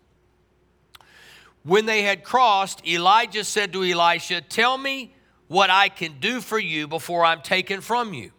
When 1.64 1.86
they 1.86 2.04
had 2.04 2.24
crossed, 2.24 2.86
Elijah 2.88 3.44
said 3.44 3.74
to 3.74 3.84
Elisha, 3.84 4.42
Tell 4.42 4.78
me 4.78 5.14
what 5.48 5.70
I 5.70 5.90
can 5.90 6.20
do 6.20 6.42
for 6.42 6.58
you 6.58 6.88
before 6.88 7.26
I'm 7.26 7.42
taken 7.42 7.82
from 7.82 8.14
you. 8.14 8.32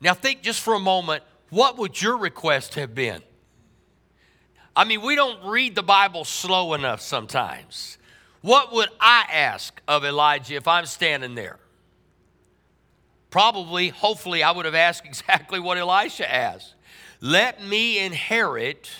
Now, 0.00 0.12
think 0.12 0.42
just 0.42 0.60
for 0.60 0.74
a 0.74 0.80
moment 0.80 1.22
what 1.50 1.78
would 1.78 2.00
your 2.00 2.16
request 2.16 2.74
have 2.74 2.94
been? 2.94 3.22
I 4.74 4.84
mean, 4.84 5.00
we 5.00 5.14
don't 5.14 5.42
read 5.44 5.74
the 5.74 5.82
Bible 5.82 6.24
slow 6.24 6.74
enough 6.74 7.00
sometimes. 7.00 7.96
What 8.42 8.72
would 8.72 8.90
I 9.00 9.26
ask 9.32 9.80
of 9.88 10.04
Elijah 10.04 10.56
if 10.56 10.68
I'm 10.68 10.86
standing 10.86 11.34
there? 11.34 11.58
Probably, 13.30 13.88
hopefully, 13.88 14.42
I 14.42 14.50
would 14.50 14.66
have 14.66 14.74
asked 14.74 15.04
exactly 15.06 15.60
what 15.60 15.78
Elisha 15.78 16.30
asked. 16.32 16.74
Let 17.20 17.64
me 17.64 17.98
inherit 17.98 18.90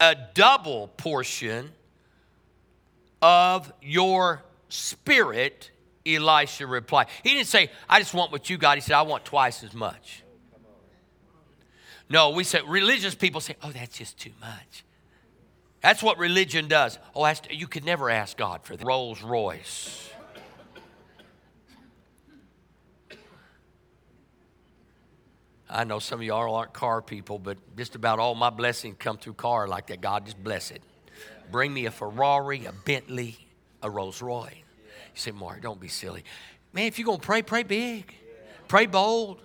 a 0.00 0.16
double 0.34 0.88
portion 0.96 1.72
of 3.22 3.72
your 3.82 4.42
spirit, 4.68 5.70
Elisha 6.06 6.66
replied. 6.66 7.06
He 7.22 7.34
didn't 7.34 7.46
say, 7.48 7.70
I 7.88 7.98
just 7.98 8.14
want 8.14 8.32
what 8.32 8.50
you 8.50 8.58
got. 8.58 8.76
He 8.76 8.80
said, 8.80 8.94
I 8.94 9.02
want 9.02 9.24
twice 9.24 9.64
as 9.64 9.74
much. 9.74 10.22
No, 12.08 12.30
we 12.30 12.44
say, 12.44 12.60
religious 12.66 13.14
people 13.14 13.40
say, 13.40 13.56
oh, 13.62 13.70
that's 13.70 13.98
just 13.98 14.18
too 14.18 14.30
much. 14.40 14.84
That's 15.80 16.02
what 16.02 16.18
religion 16.18 16.68
does. 16.68 16.98
Oh, 17.14 17.32
you 17.50 17.66
could 17.66 17.84
never 17.84 18.10
ask 18.10 18.36
God 18.36 18.62
for 18.62 18.76
that. 18.76 18.86
Rolls 18.86 19.22
Royce. 19.22 20.05
I 25.68 25.84
know 25.84 25.98
some 25.98 26.20
of 26.20 26.26
y'all 26.26 26.54
aren't 26.54 26.72
car 26.72 27.02
people, 27.02 27.38
but 27.38 27.58
just 27.76 27.94
about 27.96 28.18
all 28.18 28.34
my 28.34 28.50
blessings 28.50 28.96
come 28.98 29.18
through 29.18 29.34
car 29.34 29.66
like 29.66 29.88
that. 29.88 30.00
God 30.00 30.24
just 30.24 30.42
bless 30.42 30.70
it. 30.70 30.82
Bring 31.50 31.74
me 31.74 31.86
a 31.86 31.90
Ferrari, 31.90 32.66
a 32.66 32.72
Bentley, 32.72 33.38
a 33.82 33.90
Rolls 33.90 34.22
Royce. 34.22 34.54
You 34.54 35.20
say, 35.20 35.30
Mark, 35.32 35.62
don't 35.62 35.80
be 35.80 35.88
silly. 35.88 36.24
Man, 36.72 36.86
if 36.86 36.98
you're 36.98 37.06
going 37.06 37.18
to 37.18 37.26
pray, 37.26 37.42
pray 37.42 37.62
big. 37.62 38.14
Pray 38.68 38.86
bold. 38.86 39.40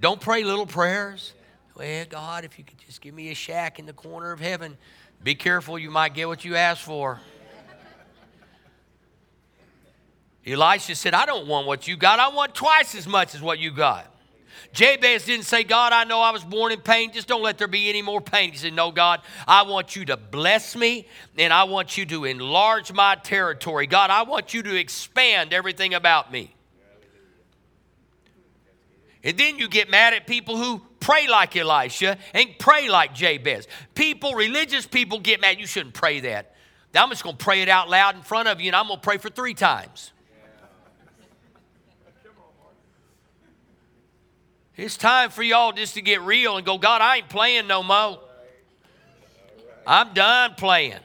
Don't 0.00 0.20
pray 0.20 0.44
little 0.44 0.66
prayers. 0.66 1.32
Well, 1.76 2.04
God, 2.08 2.44
if 2.44 2.58
you 2.58 2.64
could 2.64 2.78
just 2.78 3.00
give 3.00 3.14
me 3.14 3.30
a 3.30 3.34
shack 3.34 3.78
in 3.78 3.86
the 3.86 3.92
corner 3.92 4.32
of 4.32 4.40
heaven, 4.40 4.76
be 5.22 5.34
careful, 5.34 5.78
you 5.78 5.90
might 5.90 6.14
get 6.14 6.28
what 6.28 6.44
you 6.44 6.56
ask 6.56 6.82
for. 6.82 7.20
Elisha 10.46 10.94
said, 10.94 11.12
I 11.12 11.26
don't 11.26 11.48
want 11.48 11.66
what 11.66 11.88
you 11.88 11.96
got. 11.96 12.18
I 12.20 12.28
want 12.28 12.54
twice 12.54 12.94
as 12.94 13.06
much 13.06 13.34
as 13.34 13.42
what 13.42 13.58
you 13.58 13.72
got. 13.72 14.12
Jabez 14.72 15.24
didn't 15.24 15.44
say, 15.44 15.64
God, 15.64 15.92
I 15.92 16.04
know 16.04 16.20
I 16.20 16.30
was 16.30 16.44
born 16.44 16.72
in 16.72 16.80
pain. 16.80 17.12
Just 17.12 17.28
don't 17.28 17.42
let 17.42 17.58
there 17.58 17.68
be 17.68 17.88
any 17.88 18.02
more 18.02 18.20
pain. 18.20 18.52
He 18.52 18.58
said, 18.58 18.74
No, 18.74 18.90
God, 18.90 19.20
I 19.46 19.62
want 19.62 19.96
you 19.96 20.04
to 20.06 20.16
bless 20.16 20.76
me 20.76 21.08
and 21.38 21.52
I 21.52 21.64
want 21.64 21.96
you 21.96 22.06
to 22.06 22.24
enlarge 22.24 22.92
my 22.92 23.14
territory. 23.16 23.86
God, 23.86 24.10
I 24.10 24.22
want 24.22 24.54
you 24.54 24.62
to 24.62 24.76
expand 24.76 25.52
everything 25.52 25.94
about 25.94 26.30
me. 26.30 26.54
And 29.24 29.36
then 29.36 29.58
you 29.58 29.68
get 29.68 29.90
mad 29.90 30.14
at 30.14 30.26
people 30.26 30.56
who 30.56 30.80
pray 31.00 31.26
like 31.26 31.56
Elisha 31.56 32.16
and 32.32 32.48
pray 32.58 32.88
like 32.88 33.12
Jabez. 33.12 33.66
People, 33.94 34.34
religious 34.34 34.86
people 34.86 35.18
get 35.18 35.40
mad. 35.40 35.58
You 35.58 35.66
shouldn't 35.66 35.94
pray 35.94 36.20
that. 36.20 36.54
I'm 36.94 37.10
just 37.10 37.24
going 37.24 37.36
to 37.36 37.44
pray 37.44 37.62
it 37.62 37.68
out 37.68 37.90
loud 37.90 38.16
in 38.16 38.22
front 38.22 38.48
of 38.48 38.60
you 38.60 38.68
and 38.68 38.76
I'm 38.76 38.86
going 38.86 39.00
to 39.00 39.04
pray 39.04 39.18
for 39.18 39.28
three 39.28 39.54
times. 39.54 40.12
It's 44.76 44.98
time 44.98 45.30
for 45.30 45.42
y'all 45.42 45.72
just 45.72 45.94
to 45.94 46.02
get 46.02 46.20
real 46.20 46.58
and 46.58 46.66
go, 46.66 46.76
God, 46.76 47.00
I 47.00 47.16
ain't 47.16 47.30
playing 47.30 47.66
no 47.66 47.82
more. 47.82 48.20
I'm 49.86 50.12
done 50.12 50.54
playing. 50.56 51.00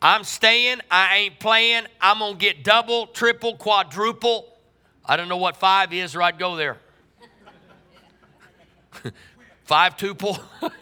I'm 0.00 0.24
staying. 0.24 0.80
I 0.90 1.16
ain't 1.18 1.38
playing. 1.38 1.84
I'm 2.00 2.18
going 2.18 2.32
to 2.32 2.38
get 2.38 2.64
double, 2.64 3.06
triple, 3.06 3.56
quadruple. 3.56 4.48
I 5.04 5.16
don't 5.16 5.28
know 5.28 5.36
what 5.36 5.56
five 5.56 5.92
is, 5.92 6.16
or 6.16 6.22
I'd 6.22 6.40
go 6.40 6.56
there. 6.56 6.78
five 9.64 9.96
tuple. 9.96 10.40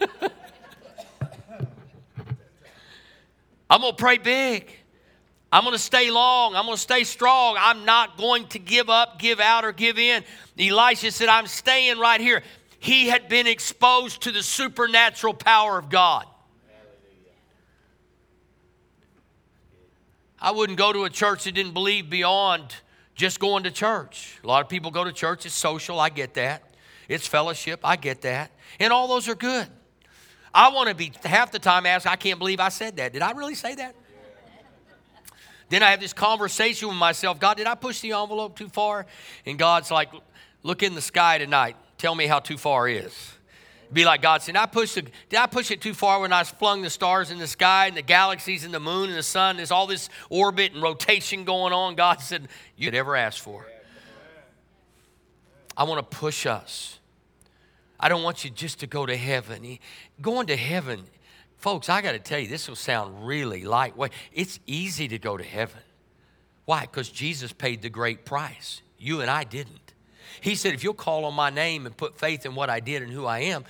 I'm 3.69 3.79
going 3.79 3.95
to 3.95 4.03
pray 4.03 4.17
big. 4.17 4.71
I'm 5.51 5.63
going 5.63 5.75
to 5.75 5.79
stay 5.79 6.11
long. 6.11 6.55
I'm 6.55 6.65
going 6.65 6.77
to 6.77 6.81
stay 6.81 7.03
strong. 7.03 7.57
I'm 7.59 7.83
not 7.83 8.17
going 8.17 8.47
to 8.49 8.59
give 8.59 8.89
up, 8.89 9.19
give 9.19 9.39
out, 9.39 9.65
or 9.65 9.73
give 9.73 9.99
in. 9.99 10.23
Elisha 10.57 11.11
said, 11.11 11.27
I'm 11.27 11.47
staying 11.47 11.99
right 11.99 12.21
here. 12.21 12.41
He 12.79 13.09
had 13.09 13.27
been 13.27 13.47
exposed 13.47 14.21
to 14.23 14.31
the 14.31 14.41
supernatural 14.41 15.33
power 15.33 15.77
of 15.77 15.89
God. 15.89 16.25
I 20.39 20.51
wouldn't 20.51 20.79
go 20.79 20.91
to 20.91 21.03
a 21.03 21.09
church 21.09 21.43
that 21.43 21.53
didn't 21.53 21.73
believe 21.73 22.09
beyond 22.09 22.73
just 23.13 23.39
going 23.39 23.63
to 23.63 23.71
church. 23.71 24.39
A 24.43 24.47
lot 24.47 24.63
of 24.63 24.69
people 24.69 24.89
go 24.89 25.03
to 25.03 25.11
church, 25.11 25.45
it's 25.45 25.53
social, 25.53 25.99
I 25.99 26.09
get 26.09 26.33
that. 26.33 26.63
It's 27.07 27.27
fellowship, 27.27 27.81
I 27.83 27.97
get 27.97 28.21
that. 28.21 28.51
And 28.79 28.91
all 28.91 29.07
those 29.07 29.27
are 29.27 29.35
good. 29.35 29.67
I 30.53 30.69
want 30.69 30.89
to 30.89 30.95
be 30.95 31.11
half 31.23 31.51
the 31.51 31.59
time 31.59 31.85
asked, 31.85 32.07
I 32.07 32.15
can't 32.15 32.39
believe 32.39 32.59
I 32.59 32.69
said 32.69 32.97
that. 32.97 33.13
Did 33.13 33.21
I 33.21 33.31
really 33.31 33.53
say 33.53 33.75
that? 33.75 33.95
Then 35.71 35.83
I 35.83 35.91
have 35.91 36.01
this 36.01 36.11
conversation 36.11 36.89
with 36.89 36.97
myself 36.97 37.39
God, 37.39 37.55
did 37.55 37.65
I 37.65 37.75
push 37.75 38.01
the 38.01 38.11
envelope 38.11 38.57
too 38.57 38.67
far? 38.67 39.05
And 39.45 39.57
God's 39.57 39.89
like, 39.89 40.09
look 40.63 40.83
in 40.83 40.95
the 40.95 41.01
sky 41.01 41.37
tonight. 41.37 41.77
Tell 41.97 42.13
me 42.13 42.27
how 42.27 42.39
too 42.39 42.57
far 42.57 42.89
is. 42.89 43.13
Be 43.93 44.03
like 44.03 44.21
God 44.21 44.41
said, 44.41 44.57
I, 44.57 44.65
push 44.65 44.95
the, 44.95 45.03
did 45.03 45.39
I 45.39 45.45
push 45.45 45.71
it 45.71 45.79
too 45.79 45.93
far 45.93 46.19
when 46.19 46.33
I 46.33 46.43
flung 46.43 46.81
the 46.81 46.89
stars 46.89 47.31
in 47.31 47.37
the 47.37 47.47
sky 47.47 47.87
and 47.87 47.95
the 47.95 48.01
galaxies 48.01 48.65
and 48.65 48.73
the 48.73 48.81
moon 48.81 49.09
and 49.09 49.17
the 49.17 49.23
sun? 49.23 49.57
There's 49.57 49.71
all 49.71 49.87
this 49.87 50.09
orbit 50.29 50.73
and 50.73 50.83
rotation 50.83 51.45
going 51.45 51.71
on. 51.71 51.95
God 51.95 52.19
said, 52.19 52.49
You 52.75 52.87
could 52.87 52.95
ever 52.95 53.15
ask 53.15 53.41
for. 53.41 53.65
I 55.77 55.85
want 55.85 55.99
to 56.11 56.17
push 56.17 56.45
us. 56.45 56.99
I 57.97 58.09
don't 58.09 58.23
want 58.23 58.43
you 58.43 58.49
just 58.49 58.81
to 58.81 58.87
go 58.87 59.05
to 59.05 59.15
heaven. 59.15 59.79
Going 60.21 60.47
to 60.47 60.57
heaven 60.57 61.05
Folks, 61.61 61.89
I 61.89 62.01
got 62.01 62.13
to 62.13 62.19
tell 62.19 62.39
you, 62.39 62.47
this 62.47 62.67
will 62.67 62.75
sound 62.75 63.25
really 63.25 63.63
lightweight. 63.63 64.11
It's 64.33 64.59
easy 64.65 65.07
to 65.09 65.19
go 65.19 65.37
to 65.37 65.43
heaven. 65.43 65.81
Why? 66.65 66.81
Because 66.81 67.07
Jesus 67.07 67.53
paid 67.53 67.83
the 67.83 67.89
great 67.89 68.25
price. 68.25 68.81
You 68.97 69.21
and 69.21 69.29
I 69.29 69.43
didn't. 69.43 69.93
He 70.41 70.55
said, 70.55 70.73
if 70.73 70.83
you'll 70.83 70.95
call 70.95 71.23
on 71.25 71.35
my 71.35 71.51
name 71.51 71.85
and 71.85 71.95
put 71.95 72.17
faith 72.17 72.47
in 72.47 72.55
what 72.55 72.71
I 72.71 72.79
did 72.79 73.03
and 73.03 73.11
who 73.11 73.27
I 73.27 73.39
am, 73.39 73.65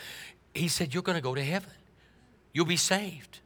he 0.54 0.69
said, 0.69 0.93
you're 0.93 1.04
going 1.04 1.17
to 1.17 1.21
go 1.21 1.36
to 1.36 1.43
heaven. 1.43 1.69
You'll 2.54 2.65
be 2.65 2.77
saved. 2.77 3.39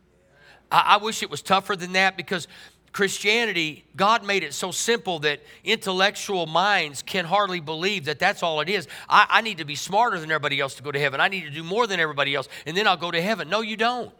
I, 0.71 0.83
I 0.89 0.97
wish 0.97 1.23
it 1.23 1.31
was 1.31 1.41
tougher 1.41 1.75
than 1.75 1.93
that 1.93 2.15
because 2.15 2.47
Christianity, 2.91 3.83
God 3.95 4.23
made 4.23 4.43
it 4.43 4.53
so 4.53 4.69
simple 4.69 5.17
that 5.19 5.41
intellectual 5.63 6.45
minds 6.45 7.01
can 7.01 7.25
hardly 7.25 7.61
believe 7.61 8.05
that 8.05 8.19
that's 8.19 8.43
all 8.43 8.61
it 8.61 8.69
is. 8.69 8.87
I, 9.09 9.25
I 9.27 9.41
need 9.41 9.57
to 9.57 9.65
be 9.65 9.75
smarter 9.75 10.19
than 10.19 10.29
everybody 10.29 10.59
else 10.59 10.75
to 10.75 10.83
go 10.83 10.91
to 10.91 10.99
heaven. 10.99 11.19
I 11.19 11.29
need 11.29 11.45
to 11.45 11.49
do 11.49 11.63
more 11.63 11.87
than 11.87 11.99
everybody 11.99 12.35
else, 12.35 12.47
and 12.67 12.77
then 12.77 12.85
I'll 12.85 12.95
go 12.95 13.09
to 13.09 13.21
heaven. 13.21 13.49
No, 13.49 13.61
you 13.61 13.75
don't. 13.75 14.13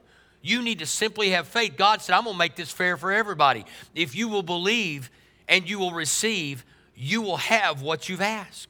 You 0.45 0.62
need 0.62 0.77
to 0.77 0.86
simply 0.86 1.31
have 1.31 1.47
faith. 1.47 1.75
God 1.75 2.03
said, 2.03 2.13
I'm 2.13 2.25
going 2.25 2.36
to 2.36 2.38
make 2.38 2.55
this 2.55 2.69
fair 2.69 2.97
for 2.97 3.12
everybody. 3.12 3.65
If 3.95 4.13
you 4.15 4.27
will 4.27 4.43
believe 4.43 5.10
and 5.47 5.67
you 5.67 5.79
will 5.79 5.91
receive, 5.91 6.63
you 6.93 7.23
will 7.23 7.38
have 7.38 7.81
what 7.81 8.08
you've 8.08 8.21
asked. 8.21 8.67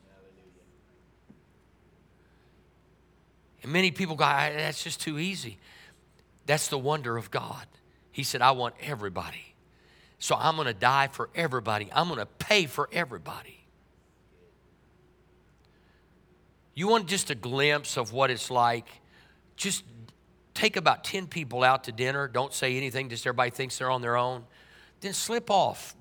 And 3.61 3.73
many 3.73 3.91
people 3.91 4.15
go, 4.15 4.23
that's 4.23 4.85
just 4.85 5.01
too 5.01 5.19
easy. 5.19 5.57
That's 6.45 6.69
the 6.69 6.77
wonder 6.77 7.17
of 7.17 7.29
God. 7.29 7.67
He 8.09 8.23
said, 8.23 8.41
I 8.41 8.51
want 8.51 8.75
everybody. 8.81 9.53
So 10.17 10.37
I'm 10.39 10.55
going 10.55 10.67
to 10.67 10.73
die 10.73 11.09
for 11.09 11.29
everybody. 11.35 11.89
I'm 11.91 12.07
going 12.07 12.21
to 12.21 12.25
pay 12.25 12.67
for 12.67 12.87
everybody. 12.93 13.65
You 16.73 16.87
want 16.87 17.07
just 17.07 17.31
a 17.31 17.35
glimpse 17.35 17.97
of 17.97 18.13
what 18.13 18.31
it's 18.31 18.49
like? 18.49 18.87
Just 19.57 19.83
take 20.55 20.77
about 20.77 21.03
10 21.03 21.27
people 21.27 21.63
out 21.63 21.83
to 21.83 21.91
dinner. 21.91 22.27
Don't 22.27 22.51
say 22.51 22.75
anything, 22.75 23.09
just 23.09 23.27
everybody 23.27 23.51
thinks 23.51 23.77
they're 23.77 23.91
on 23.91 24.01
their 24.01 24.17
own. 24.17 24.43
Then 25.01 25.13
slip 25.13 25.51
off 25.51 25.95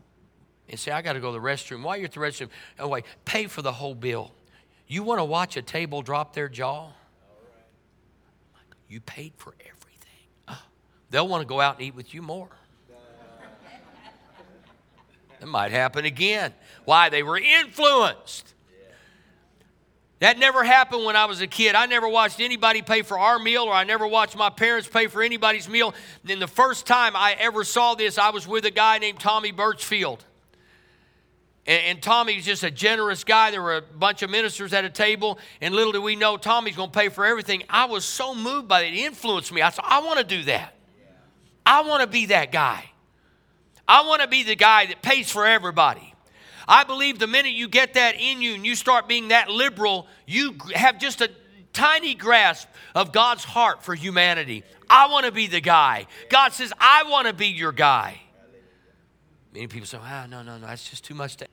and 0.69 0.81
say, 0.81 0.93
I 0.93 1.03
got 1.03 1.13
to 1.13 1.21
go 1.21 1.33
to 1.33 1.39
the 1.39 1.45
restroom. 1.45 1.83
While 1.83 1.99
you're 1.99 2.07
at 2.07 2.13
the 2.13 2.21
restroom, 2.21 2.49
oh, 2.79 2.89
wait, 2.89 3.05
pay 3.27 3.47
for 3.47 3.61
the 3.61 3.73
whole 3.73 3.95
bill. 3.95 4.33
You 4.87 5.03
want 5.03 5.19
to 5.19 5.25
watch 5.25 5.57
a 5.57 5.63
table 5.63 6.01
drop 6.01 6.35
their 6.35 6.49
jaw? 6.49 6.91
You 8.89 9.01
paid 9.01 9.33
for 9.37 9.55
everything. 9.61 10.65
they'll 11.11 11.29
want 11.29 11.43
to 11.43 11.47
go 11.47 11.61
out 11.61 11.77
and 11.77 11.87
eat 11.87 11.95
with 11.95 12.15
you 12.15 12.23
more. 12.23 12.49
That 15.41 15.47
might 15.47 15.73
happen 15.73 16.05
again. 16.05 16.55
Why? 16.85 17.11
They 17.11 17.23
were 17.23 17.37
influenced. 17.37 18.54
That 20.21 20.39
never 20.39 20.65
happened 20.65 21.05
when 21.05 21.17
I 21.17 21.25
was 21.27 21.41
a 21.41 21.47
kid. 21.47 21.75
I 21.75 21.87
never 21.87 22.09
watched 22.09 22.41
anybody 22.41 22.83
pay 22.83 23.03
for 23.03 23.19
our 23.19 23.39
meal, 23.39 23.65
or 23.65 23.73
I 23.73 23.85
never 23.85 24.07
watched 24.07 24.37
my 24.37 24.49
parents 24.49 24.89
pay 24.89 25.07
for 25.07 25.23
anybody's 25.23 25.69
meal. 25.69 25.95
And 26.27 26.41
the 26.41 26.47
first 26.47 26.87
time 26.87 27.15
I 27.17 27.37
ever 27.39 27.65
saw 27.65 27.95
this, 27.95 28.17
I 28.17 28.31
was 28.31 28.47
with 28.47 28.65
a 28.65 28.71
guy 28.71 28.99
named 28.99 29.21
Tommy 29.21 29.51
Birchfield. 29.51 30.25
And, 31.67 31.83
and 31.85 32.03
Tommy 32.03 32.37
was 32.37 32.45
just 32.45 32.63
a 32.63 32.71
generous 32.71 33.25
guy. 33.25 33.51
There 33.51 33.61
were 33.61 33.77
a 33.77 33.83
bunch 33.83 34.23
of 34.23 34.31
ministers 34.31 34.73
at 34.73 34.85
a 34.85 34.91
table, 34.91 35.39
and 35.61 35.75
little 35.75 35.93
did 35.93 36.03
we 36.03 36.17
know 36.17 36.37
Tommy's 36.37 36.77
going 36.77 36.91
to 36.91 36.99
pay 36.99 37.09
for 37.09 37.27
everything. 37.27 37.65
I 37.69 37.87
was 37.87 38.05
so 38.05 38.35
moved 38.35 38.69
by 38.69 38.83
it. 38.83 38.95
It 38.95 38.99
influenced 38.99 39.53
me. 39.53 39.63
I 39.63 39.71
said, 39.71 39.85
I 39.87 40.01
want 40.01 40.21
to 40.21 40.25
do 40.25 40.45
that. 40.45 40.75
I 41.67 41.83
want 41.83 42.03
to 42.03 42.07
be 42.07 42.27
that 42.27 42.53
guy. 42.53 42.85
I 43.87 44.07
want 44.07 44.23
to 44.23 44.29
be 44.29 44.43
the 44.43 44.57
guy 44.57 44.87
that 44.87 45.03
pays 45.03 45.31
for 45.31 45.45
everybody. 45.45 46.14
I 46.67 46.85
believe 46.85 47.19
the 47.19 47.27
minute 47.27 47.53
you 47.53 47.69
get 47.69 47.95
that 47.95 48.17
in 48.19 48.41
you 48.41 48.55
and 48.55 48.65
you 48.65 48.75
start 48.75 49.09
being 49.09 49.29
that 49.29 49.51
liberal, 49.51 50.07
you 50.27 50.57
have 50.75 50.99
just 50.99 51.21
a 51.21 51.31
tiny 51.73 52.15
grasp 52.15 52.69
of 52.95 53.13
God's 53.13 53.45
heart 53.45 53.83
for 53.83 53.95
humanity. 53.95 54.65
I 54.89 55.09
want 55.09 55.27
to 55.27 55.33
be 55.33 55.47
the 55.47 55.61
guy. 55.61 56.07
God 56.31 56.53
says, 56.53 56.73
I 56.79 57.05
want 57.09 57.27
to 57.27 57.35
be 57.35 57.49
your 57.49 57.73
guy. 57.73 58.21
Many 59.53 59.67
people 59.67 59.87
say, 59.87 59.99
ah, 60.01 60.27
no, 60.29 60.43
no, 60.43 60.59
no, 60.59 60.67
that's 60.67 60.89
just 60.89 61.05
too 61.05 61.15
much 61.15 61.37
to. 61.37 61.47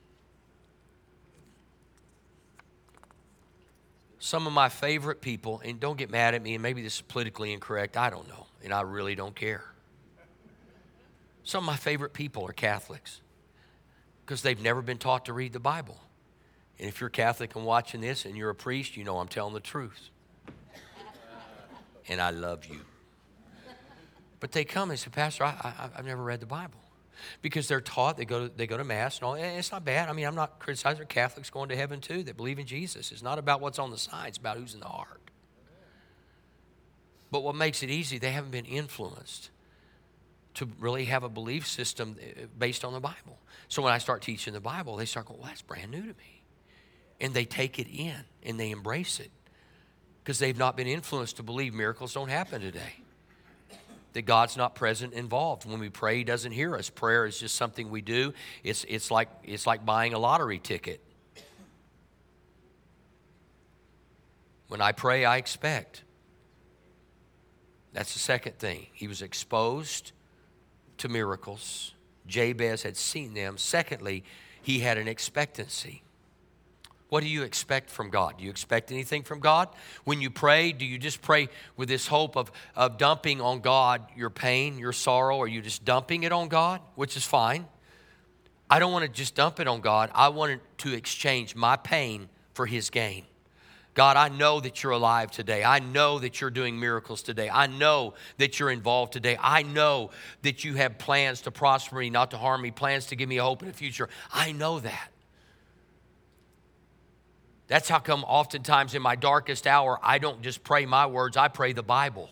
Some 4.18 4.46
of 4.46 4.52
my 4.52 4.68
favorite 4.68 5.20
people, 5.20 5.60
and 5.64 5.80
don't 5.80 5.98
get 5.98 6.10
mad 6.10 6.34
at 6.34 6.42
me, 6.42 6.54
and 6.54 6.62
maybe 6.62 6.82
this 6.82 6.96
is 6.96 7.00
politically 7.02 7.52
incorrect, 7.52 7.96
I 7.96 8.08
don't 8.08 8.28
know, 8.28 8.46
and 8.62 8.72
I 8.72 8.82
really 8.82 9.14
don't 9.14 9.34
care. 9.34 9.64
Some 11.44 11.64
of 11.64 11.66
my 11.66 11.76
favorite 11.76 12.12
people 12.12 12.46
are 12.46 12.52
Catholics 12.52 13.20
because 14.24 14.42
they've 14.42 14.60
never 14.60 14.82
been 14.82 14.98
taught 14.98 15.26
to 15.26 15.32
read 15.32 15.52
the 15.52 15.60
Bible. 15.60 15.98
And 16.78 16.88
if 16.88 17.00
you're 17.00 17.10
Catholic 17.10 17.54
and 17.54 17.64
watching 17.64 18.00
this 18.00 18.24
and 18.24 18.36
you're 18.36 18.50
a 18.50 18.54
priest, 18.54 18.96
you 18.96 19.04
know 19.04 19.18
I'm 19.18 19.28
telling 19.28 19.54
the 19.54 19.60
truth. 19.60 20.10
And 22.08 22.20
I 22.20 22.30
love 22.30 22.66
you. 22.66 22.80
But 24.40 24.50
they 24.50 24.64
come 24.64 24.90
and 24.90 24.98
say, 24.98 25.08
Pastor, 25.10 25.44
I, 25.44 25.90
have 25.94 26.04
never 26.04 26.22
read 26.22 26.40
the 26.40 26.46
Bible. 26.46 26.80
Because 27.40 27.68
they're 27.68 27.80
taught, 27.80 28.16
they 28.16 28.24
go 28.24 28.48
to, 28.48 28.56
they 28.56 28.66
go 28.66 28.76
to 28.76 28.82
Mass, 28.82 29.18
and, 29.18 29.24
all, 29.24 29.34
and 29.34 29.56
it's 29.56 29.70
not 29.70 29.84
bad. 29.84 30.08
I 30.08 30.12
mean, 30.12 30.26
I'm 30.26 30.34
not 30.34 30.58
criticizing 30.58 31.06
Catholics 31.06 31.50
going 31.50 31.68
to 31.68 31.76
heaven 31.76 32.00
too 32.00 32.24
that 32.24 32.36
believe 32.36 32.58
in 32.58 32.66
Jesus. 32.66 33.12
It's 33.12 33.22
not 33.22 33.38
about 33.38 33.60
what's 33.60 33.78
on 33.78 33.92
the 33.92 33.98
side, 33.98 34.28
it's 34.28 34.38
about 34.38 34.56
who's 34.56 34.74
in 34.74 34.80
the 34.80 34.88
heart. 34.88 35.20
But 37.30 37.44
what 37.44 37.54
makes 37.54 37.84
it 37.84 37.90
easy, 37.90 38.18
they 38.18 38.32
haven't 38.32 38.50
been 38.50 38.64
influenced 38.64 39.50
to 40.54 40.68
really 40.78 41.06
have 41.06 41.22
a 41.22 41.28
belief 41.28 41.66
system 41.66 42.16
uh, 42.20 42.42
based 42.58 42.84
on 42.84 42.92
the 42.92 43.00
Bible. 43.00 43.38
So 43.68 43.82
when 43.82 43.92
I 43.92 43.98
start 43.98 44.22
teaching 44.22 44.52
the 44.52 44.60
Bible, 44.60 44.96
they 44.96 45.06
start 45.06 45.26
going, 45.26 45.40
well, 45.40 45.48
that's 45.48 45.62
brand 45.62 45.90
new 45.90 46.02
to 46.02 46.08
me. 46.08 46.42
And 47.20 47.32
they 47.32 47.44
take 47.44 47.78
it 47.78 47.88
in 47.88 48.16
and 48.42 48.58
they 48.58 48.70
embrace 48.70 49.20
it 49.20 49.30
because 50.22 50.38
they've 50.38 50.58
not 50.58 50.76
been 50.76 50.86
influenced 50.86 51.36
to 51.36 51.42
believe 51.42 51.72
miracles 51.72 52.12
don't 52.12 52.28
happen 52.28 52.60
today. 52.60 52.96
That 54.12 54.22
God's 54.22 54.58
not 54.58 54.74
present 54.74 55.14
involved. 55.14 55.64
When 55.64 55.80
we 55.80 55.88
pray, 55.88 56.18
He 56.18 56.24
doesn't 56.24 56.52
hear 56.52 56.76
us. 56.76 56.90
Prayer 56.90 57.24
is 57.24 57.38
just 57.38 57.54
something 57.54 57.88
we 57.88 58.02
do. 58.02 58.34
It's, 58.62 58.84
it's, 58.86 59.10
like, 59.10 59.28
it's 59.42 59.66
like 59.66 59.86
buying 59.86 60.12
a 60.12 60.18
lottery 60.18 60.58
ticket. 60.58 61.00
When 64.68 64.82
I 64.82 64.92
pray, 64.92 65.24
I 65.24 65.38
expect. 65.38 66.02
That's 67.94 68.12
the 68.12 68.18
second 68.18 68.58
thing. 68.58 68.86
He 68.92 69.08
was 69.08 69.22
exposed 69.22 70.12
to 71.02 71.08
miracles. 71.08 71.94
Jabez 72.26 72.84
had 72.84 72.96
seen 72.96 73.34
them. 73.34 73.58
Secondly, 73.58 74.24
he 74.62 74.78
had 74.78 74.98
an 74.98 75.08
expectancy. 75.08 76.02
What 77.08 77.22
do 77.22 77.28
you 77.28 77.42
expect 77.42 77.90
from 77.90 78.08
God? 78.08 78.38
Do 78.38 78.44
you 78.44 78.50
expect 78.50 78.90
anything 78.90 79.22
from 79.22 79.40
God? 79.40 79.68
When 80.04 80.20
you 80.20 80.30
pray, 80.30 80.72
do 80.72 80.86
you 80.86 80.96
just 80.96 81.20
pray 81.20 81.48
with 81.76 81.88
this 81.88 82.06
hope 82.06 82.36
of, 82.36 82.50
of 82.74 82.96
dumping 82.98 83.40
on 83.40 83.60
God 83.60 84.02
your 84.16 84.30
pain, 84.30 84.78
your 84.78 84.92
sorrow? 84.92 85.36
Or 85.36 85.44
are 85.44 85.48
you 85.48 85.60
just 85.60 85.84
dumping 85.84 86.22
it 86.22 86.32
on 86.32 86.48
God, 86.48 86.80
which 86.94 87.16
is 87.16 87.24
fine? 87.24 87.66
I 88.70 88.78
don't 88.78 88.92
want 88.92 89.04
to 89.04 89.10
just 89.10 89.34
dump 89.34 89.60
it 89.60 89.66
on 89.68 89.80
God. 89.80 90.10
I 90.14 90.28
want 90.28 90.62
to 90.78 90.94
exchange 90.94 91.54
my 91.54 91.76
pain 91.76 92.28
for 92.54 92.64
His 92.64 92.88
gain. 92.88 93.26
God, 93.94 94.16
I 94.16 94.28
know 94.28 94.58
that 94.60 94.82
you're 94.82 94.92
alive 94.92 95.30
today. 95.30 95.62
I 95.62 95.78
know 95.78 96.18
that 96.18 96.40
you're 96.40 96.50
doing 96.50 96.80
miracles 96.80 97.22
today. 97.22 97.50
I 97.50 97.66
know 97.66 98.14
that 98.38 98.58
you're 98.58 98.70
involved 98.70 99.12
today. 99.12 99.36
I 99.38 99.64
know 99.64 100.10
that 100.42 100.64
you 100.64 100.74
have 100.74 100.96
plans 100.96 101.42
to 101.42 101.50
prosper 101.50 101.96
me, 101.96 102.08
not 102.08 102.30
to 102.30 102.38
harm 102.38 102.62
me, 102.62 102.70
plans 102.70 103.06
to 103.06 103.16
give 103.16 103.28
me 103.28 103.36
a 103.36 103.42
hope 103.42 103.62
in 103.62 103.68
the 103.68 103.74
future. 103.74 104.08
I 104.32 104.52
know 104.52 104.80
that. 104.80 105.10
That's 107.66 107.88
how 107.88 107.98
come 107.98 108.24
oftentimes 108.24 108.94
in 108.94 109.02
my 109.02 109.14
darkest 109.14 109.66
hour, 109.66 109.98
I 110.02 110.18
don't 110.18 110.42
just 110.42 110.64
pray 110.64 110.86
my 110.86 111.06
words, 111.06 111.36
I 111.36 111.48
pray 111.48 111.72
the 111.72 111.82
Bible. 111.82 112.30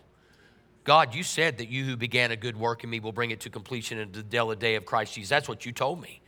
God, 0.85 1.15
you 1.15 1.23
said 1.23 1.59
that 1.59 1.69
you 1.69 1.85
who 1.85 1.97
began 1.97 2.31
a 2.31 2.37
good 2.37 2.57
work 2.57 2.85
in 2.85 2.91
me 2.91 3.01
will 3.01 3.13
bring 3.13 3.31
it 3.31 3.41
to 3.41 3.51
completion 3.51 3.99
in 3.99 4.13
the 4.13 4.57
day 4.57 4.75
of 4.77 4.87
Christ 4.87 5.15
Jesus. 5.15 5.29
That's 5.29 5.49
what 5.49 5.67
you 5.67 5.73
told 5.73 6.01
me 6.01 6.21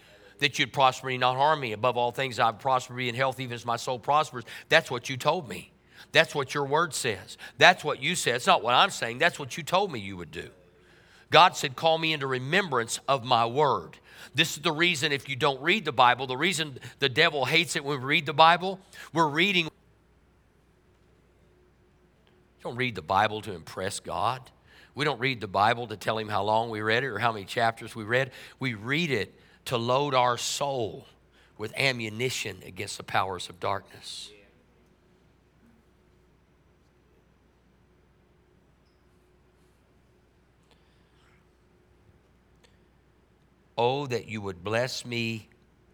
that 0.42 0.58
you'd 0.58 0.72
prosper 0.72 1.06
me, 1.06 1.16
not 1.18 1.36
harm 1.36 1.60
me. 1.60 1.72
Above 1.72 1.96
all 1.96 2.10
things, 2.10 2.38
I've 2.38 2.58
prospered 2.58 2.96
me 2.96 3.08
in 3.08 3.14
health, 3.14 3.40
even 3.40 3.54
as 3.54 3.64
my 3.64 3.76
soul 3.76 3.98
prospers. 3.98 4.44
That's 4.68 4.90
what 4.90 5.08
you 5.08 5.16
told 5.16 5.48
me. 5.48 5.72
That's 6.10 6.34
what 6.34 6.52
your 6.52 6.64
word 6.64 6.94
says. 6.94 7.38
That's 7.58 7.84
what 7.84 8.02
you 8.02 8.14
said. 8.14 8.36
It's 8.36 8.46
not 8.46 8.62
what 8.62 8.74
I'm 8.74 8.90
saying. 8.90 9.18
That's 9.18 9.38
what 9.38 9.56
you 9.56 9.62
told 9.62 9.92
me 9.92 10.00
you 10.00 10.16
would 10.16 10.30
do. 10.30 10.50
God 11.30 11.56
said, 11.56 11.76
Call 11.76 11.96
me 11.96 12.12
into 12.12 12.26
remembrance 12.26 12.98
of 13.08 13.24
my 13.24 13.46
word. 13.46 13.98
This 14.34 14.56
is 14.56 14.62
the 14.62 14.72
reason, 14.72 15.12
if 15.12 15.28
you 15.28 15.36
don't 15.36 15.60
read 15.62 15.84
the 15.84 15.92
Bible, 15.92 16.26
the 16.26 16.36
reason 16.36 16.78
the 16.98 17.08
devil 17.08 17.44
hates 17.44 17.76
it 17.76 17.84
when 17.84 18.00
we 18.00 18.04
read 18.04 18.26
the 18.26 18.32
Bible, 18.32 18.80
we're 19.12 19.28
reading. 19.28 19.68
Don't 22.62 22.76
read 22.76 22.94
the 22.94 23.02
Bible 23.02 23.42
to 23.42 23.52
impress 23.52 24.00
God. 24.00 24.42
We 24.94 25.04
don't 25.04 25.20
read 25.20 25.40
the 25.40 25.48
Bible 25.48 25.86
to 25.86 25.96
tell 25.96 26.18
him 26.18 26.28
how 26.28 26.42
long 26.42 26.68
we 26.68 26.80
read 26.80 27.02
it 27.04 27.08
or 27.08 27.18
how 27.18 27.32
many 27.32 27.44
chapters 27.44 27.96
we 27.96 28.04
read. 28.04 28.30
We 28.60 28.74
read 28.74 29.10
it 29.10 29.34
to 29.66 29.76
load 29.76 30.14
our 30.14 30.36
soul 30.36 31.06
with 31.58 31.72
ammunition 31.76 32.58
against 32.66 32.96
the 32.96 33.04
powers 33.04 33.48
of 33.48 33.60
darkness. 33.60 34.30
Oh, 43.78 44.06
that 44.06 44.28
you 44.28 44.40
would 44.40 44.62
bless 44.62 45.06
me 45.06 45.48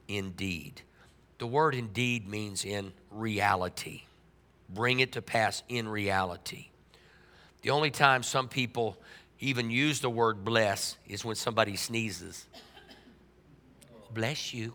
indeed. 0.09 0.83
The 1.39 1.47
word 1.47 1.75
indeed 1.75 2.29
means 2.29 2.65
in 2.65 2.93
reality. 3.11 4.03
Bring 4.69 5.01
it 5.01 5.13
to 5.13 5.23
pass 5.23 5.63
in 5.69 5.89
reality. 5.89 6.69
The 7.63 7.71
only 7.71 7.91
time 7.91 8.23
some 8.23 8.49
people 8.49 8.99
even 9.41 9.71
use 9.71 10.01
the 10.01 10.11
word 10.11 10.45
bless 10.45 10.97
is 11.07 11.25
when 11.25 11.37
somebody 11.37 11.77
sneezes. 11.77 12.47
Bless 14.13 14.53
you. 14.55 14.75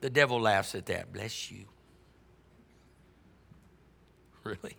The 0.00 0.10
devil 0.10 0.40
laughs 0.40 0.74
at 0.74 0.86
that. 0.86 1.12
Bless 1.12 1.50
you. 1.50 1.64
Really? 4.44 4.76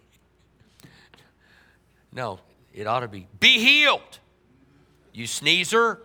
No, 2.12 2.40
it 2.74 2.86
ought 2.86 3.00
to 3.00 3.08
be 3.08 3.28
be 3.40 3.60
healed. 3.60 4.20
You 5.14 5.26
sneezer. 5.26 6.02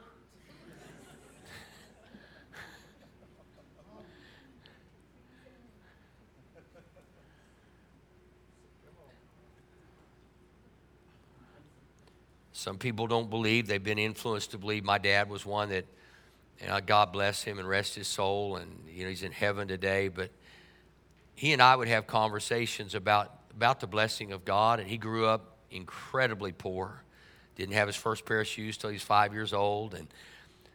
Some 12.68 12.76
people 12.76 13.07
don't 13.07 13.31
believe. 13.31 13.66
They've 13.66 13.83
been 13.83 13.98
influenced 13.98 14.50
to 14.50 14.59
believe. 14.59 14.85
My 14.85 14.98
dad 14.98 15.31
was 15.31 15.46
one 15.46 15.70
that, 15.70 15.87
and 16.61 16.87
God 16.87 17.12
bless 17.12 17.42
him 17.42 17.59
and 17.59 17.66
rest 17.66 17.94
his 17.94 18.07
soul, 18.07 18.57
and 18.57 18.70
you 18.87 19.04
know 19.04 19.09
he's 19.09 19.22
in 19.22 19.33
heaven 19.33 19.66
today. 19.66 20.09
But 20.09 20.31
he 21.35 21.54
and 21.54 21.62
I 21.62 21.74
would 21.74 21.88
have 21.88 22.07
conversations 22.07 22.94
about 22.94 23.33
about 23.57 23.81
the 23.81 23.87
blessing 23.87 24.33
of 24.33 24.44
God, 24.44 24.81
and 24.81 24.87
he 24.87 24.98
grew 24.98 25.24
up 25.24 25.57
incredibly 25.70 26.52
poor. 26.52 27.02
Didn't 27.57 27.72
have 27.72 27.87
his 27.87 27.96
first 27.96 28.26
pair 28.26 28.42
of 28.42 28.46
shoes 28.46 28.76
till 28.76 28.90
he 28.90 28.96
was 28.96 29.02
five 29.02 29.33
years 29.33 29.54
old, 29.54 29.94
and 29.94 30.07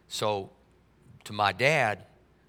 so 0.08 0.50
to 1.22 1.32
my 1.32 1.52
dad, 1.52 2.06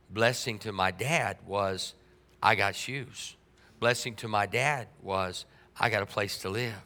blessing 0.09 0.57
to 0.57 0.71
my 0.71 0.89
dad 0.89 1.37
was 1.45 1.93
I 2.41 2.55
got 2.55 2.75
shoes. 2.75 3.35
Blessing 3.79 4.15
to 4.15 4.27
my 4.27 4.47
dad 4.47 4.87
was 5.03 5.45
I 5.79 5.91
got 5.91 6.01
a 6.01 6.07
place 6.07 6.39
to 6.39 6.49
live 6.49 6.81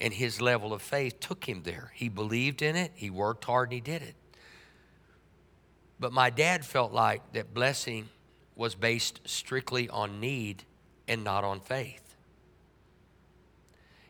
and 0.00 0.12
his 0.12 0.40
level 0.40 0.72
of 0.72 0.82
faith 0.82 1.20
took 1.20 1.48
him 1.48 1.62
there. 1.64 1.92
He 1.94 2.08
believed 2.08 2.62
in 2.62 2.76
it, 2.76 2.92
he 2.94 3.10
worked 3.10 3.44
hard, 3.44 3.68
and 3.68 3.74
he 3.74 3.80
did 3.80 4.02
it. 4.02 4.14
But 5.98 6.12
my 6.12 6.30
dad 6.30 6.64
felt 6.64 6.92
like 6.92 7.32
that 7.32 7.54
blessing 7.54 8.08
was 8.54 8.74
based 8.74 9.20
strictly 9.24 9.88
on 9.88 10.20
need 10.20 10.64
and 11.08 11.24
not 11.24 11.44
on 11.44 11.60
faith. 11.60 12.02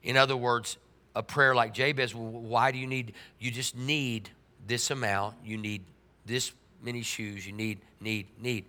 In 0.03 0.17
other 0.17 0.37
words, 0.37 0.79
a 1.15 1.23
prayer 1.23 1.55
like 1.55 1.73
Jabez, 1.75 2.15
why 2.15 2.71
do 2.71 2.79
you 2.79 2.87
need? 2.87 3.15
You 3.39 3.51
just 3.51 3.77
need 3.77 4.31
this 4.67 4.91
amount. 4.91 5.37
You 5.45 5.57
need 5.57 5.83
this 6.25 6.53
many 6.83 7.03
shoes. 7.03 7.47
You 7.47 7.53
need, 7.53 7.79
need, 8.01 8.27
need. 8.41 8.65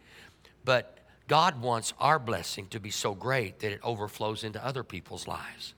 But 0.63 0.97
God 1.27 1.61
wants 1.61 1.93
our 1.99 2.19
blessing 2.19 2.67
to 2.67 2.79
be 2.79 2.89
so 2.89 3.13
great 3.13 3.59
that 3.59 3.71
it 3.71 3.79
overflows 3.83 4.43
into 4.43 4.63
other 4.65 4.83
people's 4.83 5.27
lives. 5.27 5.73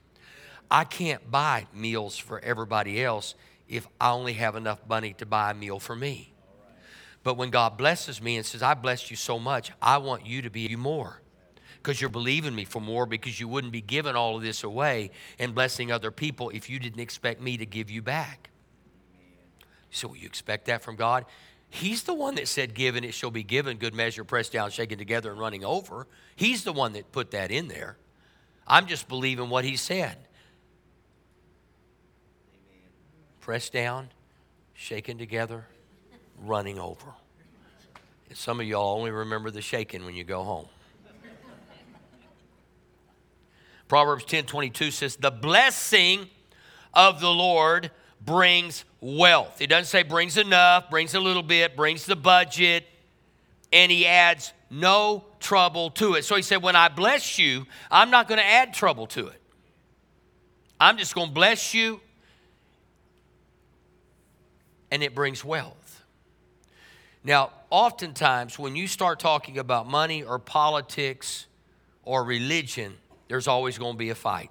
I 0.72 0.84
can't 0.84 1.30
buy 1.30 1.68
meals 1.74 2.18
for 2.18 2.40
everybody 2.40 3.04
else 3.04 3.36
if 3.68 3.88
I 4.00 4.12
only 4.12 4.34
have 4.34 4.56
enough 4.56 4.80
money 4.88 5.14
to 5.14 5.26
buy 5.26 5.52
a 5.52 5.54
meal 5.54 5.80
for 5.80 5.96
me. 5.96 6.34
But 7.24 7.38
when 7.38 7.50
God 7.50 7.78
blesses 7.78 8.22
me 8.22 8.38
and 8.38 8.46
says, 8.46 8.64
I 8.64 8.74
blessed 8.74 9.12
you 9.12 9.18
so 9.18 9.40
much, 9.40 9.72
I 9.82 9.98
want 9.98 10.26
you 10.26 10.42
to 10.44 10.50
be 10.50 10.62
you 10.62 10.78
more 10.78 11.22
because 11.82 12.00
you're 12.00 12.10
believing 12.10 12.56
me 12.56 12.66
for 12.66 12.82
more 12.82 13.06
because 13.06 13.40
you 13.40 13.48
wouldn't 13.48 13.74
be 13.74 13.82
giving 13.82 14.16
all 14.16 14.38
of 14.38 14.44
this 14.44 14.64
away 14.64 15.12
and 15.38 15.56
blessing 15.56 15.92
other 15.92 16.12
people 16.12 16.50
if 16.50 16.70
you 16.70 16.80
didn't 16.80 17.00
expect 17.00 17.42
me 17.42 17.58
to 17.58 17.66
give 17.66 17.90
you 17.90 18.02
back. 18.02 18.50
So 19.92 20.14
you 20.14 20.26
expect 20.26 20.66
that 20.66 20.84
from 20.84 20.96
God? 20.96 21.26
He's 21.70 22.04
the 22.04 22.14
one 22.14 22.36
that 22.36 22.48
said, 22.48 22.74
Given 22.74 23.04
it 23.04 23.14
shall 23.14 23.32
be 23.32 23.44
given, 23.44 23.78
good 23.78 23.94
measure, 23.94 24.24
pressed 24.24 24.52
down, 24.52 24.72
shaken 24.72 24.98
together, 24.98 25.32
and 25.32 25.40
running 25.40 25.64
over. 25.64 26.08
He's 26.36 26.64
the 26.64 26.74
one 26.74 26.94
that 26.94 27.12
put 27.12 27.32
that 27.32 27.52
in 27.52 27.68
there. 27.68 27.98
I'm 28.68 28.88
just 28.88 29.08
believing 29.08 29.50
what 29.50 29.66
He 29.66 29.76
said. 29.76 30.18
Pressed 33.50 33.74
down, 33.74 34.08
shaken 34.76 35.18
together, 35.18 35.66
running 36.46 36.78
over. 36.78 37.08
And 38.28 38.38
some 38.38 38.60
of 38.60 38.68
y'all 38.68 38.96
only 38.96 39.10
remember 39.10 39.50
the 39.50 39.60
shaking 39.60 40.06
when 40.06 40.14
you 40.14 40.24
go 40.24 40.44
home. 40.44 40.68
Proverbs 43.88 44.24
10 44.26 44.46
22 44.46 44.92
says, 44.92 45.16
The 45.16 45.32
blessing 45.32 46.28
of 46.94 47.20
the 47.20 47.32
Lord 47.32 47.90
brings 48.24 48.86
wealth. 49.02 49.60
It 49.64 49.68
doesn't 49.72 49.86
say 49.86 50.04
brings 50.04 50.38
enough, 50.38 50.92
brings 50.92 51.16
a 51.16 51.20
little 51.20 51.42
bit, 51.42 51.76
brings 51.76 52.06
the 52.06 52.16
budget, 52.16 52.86
and 53.74 53.92
he 53.92 54.06
adds 54.06 54.54
no 54.70 55.26
trouble 55.40 55.90
to 55.90 56.14
it. 56.14 56.24
So 56.24 56.36
he 56.36 56.44
said, 56.44 56.62
When 56.62 56.76
I 56.76 56.88
bless 56.88 57.40
you, 57.40 57.66
I'm 57.90 58.12
not 58.12 58.28
going 58.28 58.38
to 58.38 58.46
add 58.46 58.76
trouble 58.76 59.08
to 59.08 59.26
it. 59.26 59.42
I'm 60.80 61.00
just 61.00 61.16
going 61.16 61.30
to 61.30 61.34
bless 61.34 61.74
you 61.74 62.00
and 64.92 65.04
it 65.04 65.14
brings 65.14 65.44
wealth. 65.44 66.04
Now, 67.24 67.52
oftentimes 67.70 68.58
when 68.58 68.76
you 68.76 68.88
start 68.88 69.20
talking 69.20 69.58
about 69.58 69.88
money 69.88 70.24
or 70.24 70.40
politics 70.40 71.48
or 72.04 72.24
religion, 72.24 72.96
there's 73.28 73.48
always 73.48 73.78
going 73.78 73.94
to 73.94 73.98
be 73.98 74.10
a 74.10 74.16
fight. 74.16 74.50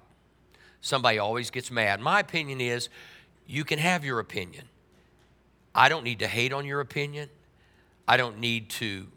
Somebody 0.81 1.19
always 1.19 1.49
gets 1.49 1.71
mad. 1.71 1.99
My 1.99 2.19
opinion 2.19 2.61
is 2.61 2.89
you 3.45 3.63
can 3.63 3.79
have 3.79 4.05
your 4.05 4.19
opinion. 4.19 4.65
I 5.73 5.89
don't 5.89 6.03
need 6.03 6.19
to 6.19 6.27
hate 6.27 6.53
on 6.53 6.65
your 6.65 6.79
opinion. 6.79 7.29
I 8.07 8.17
don't 8.17 8.39
need 8.39 8.69
to 8.71 9.07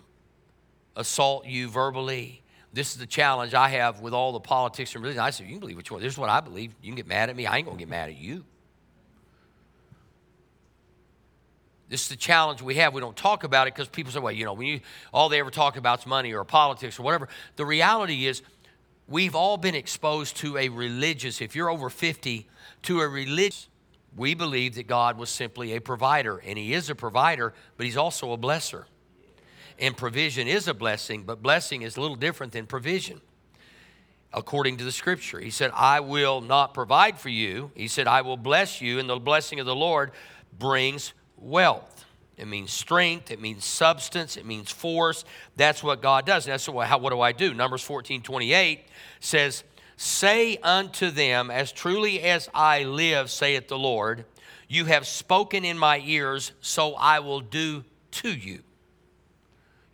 assault 0.96 1.46
you 1.46 1.68
verbally. 1.68 2.42
This 2.72 2.92
is 2.92 2.98
the 2.98 3.06
challenge 3.06 3.54
I 3.54 3.68
have 3.68 4.00
with 4.00 4.14
all 4.14 4.32
the 4.32 4.40
politics 4.40 4.94
and 4.94 5.02
religion. 5.02 5.20
I 5.22 5.30
say, 5.30 5.44
you 5.44 5.50
can 5.50 5.60
believe 5.60 5.76
what 5.76 5.88
you 5.88 5.94
want. 5.94 6.02
This 6.02 6.14
is 6.14 6.18
what 6.18 6.30
I 6.30 6.40
believe. 6.40 6.72
You 6.82 6.88
can 6.88 6.96
get 6.96 7.06
mad 7.06 7.30
at 7.30 7.36
me. 7.36 7.46
I 7.46 7.58
ain't 7.58 7.66
going 7.66 7.76
to 7.76 7.82
get 7.82 7.88
mad 7.88 8.08
at 8.08 8.16
you. 8.16 8.44
This 11.92 12.04
is 12.04 12.08
the 12.08 12.16
challenge 12.16 12.62
we 12.62 12.76
have. 12.76 12.94
We 12.94 13.02
don't 13.02 13.14
talk 13.14 13.44
about 13.44 13.68
it 13.68 13.74
because 13.74 13.86
people 13.86 14.10
say, 14.10 14.18
well, 14.18 14.32
you 14.32 14.46
know, 14.46 14.54
when 14.54 14.66
you 14.66 14.80
all 15.12 15.28
they 15.28 15.40
ever 15.40 15.50
talk 15.50 15.76
about 15.76 15.98
is 15.98 16.06
money 16.06 16.32
or 16.32 16.42
politics 16.42 16.98
or 16.98 17.02
whatever. 17.02 17.28
The 17.56 17.66
reality 17.66 18.26
is 18.26 18.40
we've 19.06 19.34
all 19.34 19.58
been 19.58 19.74
exposed 19.74 20.38
to 20.38 20.56
a 20.56 20.70
religious, 20.70 21.42
if 21.42 21.54
you're 21.54 21.68
over 21.68 21.90
50, 21.90 22.48
to 22.84 23.00
a 23.02 23.06
religious. 23.06 23.68
We 24.16 24.32
believe 24.32 24.76
that 24.76 24.86
God 24.86 25.18
was 25.18 25.28
simply 25.28 25.74
a 25.74 25.82
provider, 25.82 26.38
and 26.38 26.56
He 26.56 26.72
is 26.72 26.88
a 26.88 26.94
provider, 26.94 27.52
but 27.76 27.84
He's 27.84 27.98
also 27.98 28.32
a 28.32 28.38
blesser. 28.38 28.84
And 29.78 29.94
provision 29.94 30.48
is 30.48 30.68
a 30.68 30.74
blessing, 30.74 31.24
but 31.24 31.42
blessing 31.42 31.82
is 31.82 31.98
a 31.98 32.00
little 32.00 32.16
different 32.16 32.54
than 32.54 32.66
provision 32.66 33.20
according 34.32 34.78
to 34.78 34.84
the 34.84 34.92
scripture. 34.92 35.40
He 35.40 35.50
said, 35.50 35.70
I 35.74 36.00
will 36.00 36.40
not 36.40 36.72
provide 36.72 37.18
for 37.18 37.28
you. 37.28 37.70
He 37.74 37.86
said, 37.86 38.06
I 38.06 38.22
will 38.22 38.38
bless 38.38 38.80
you, 38.80 38.98
and 38.98 39.10
the 39.10 39.18
blessing 39.18 39.60
of 39.60 39.66
the 39.66 39.76
Lord 39.76 40.12
brings 40.58 41.12
wealth. 41.42 42.04
It 42.36 42.48
means 42.48 42.72
strength, 42.72 43.30
it 43.30 43.40
means 43.40 43.64
substance, 43.64 44.36
it 44.36 44.46
means 44.46 44.70
force. 44.70 45.24
That's 45.56 45.82
what 45.82 46.00
God 46.00 46.26
does. 46.26 46.44
That's 46.44 46.68
what, 46.68 46.88
how, 46.88 46.98
what 46.98 47.10
do 47.10 47.20
I 47.20 47.32
do? 47.32 47.54
Numbers 47.54 47.82
14 47.82 48.22
28 48.22 48.80
says, 49.20 49.64
Say 49.96 50.56
unto 50.56 51.10
them, 51.10 51.50
As 51.50 51.70
truly 51.70 52.22
as 52.22 52.48
I 52.54 52.84
live, 52.84 53.30
saith 53.30 53.68
the 53.68 53.78
Lord, 53.78 54.24
you 54.66 54.86
have 54.86 55.06
spoken 55.06 55.64
in 55.64 55.78
my 55.78 56.02
ears, 56.04 56.52
so 56.60 56.94
I 56.94 57.20
will 57.20 57.40
do 57.40 57.84
to 58.12 58.30
you. 58.30 58.62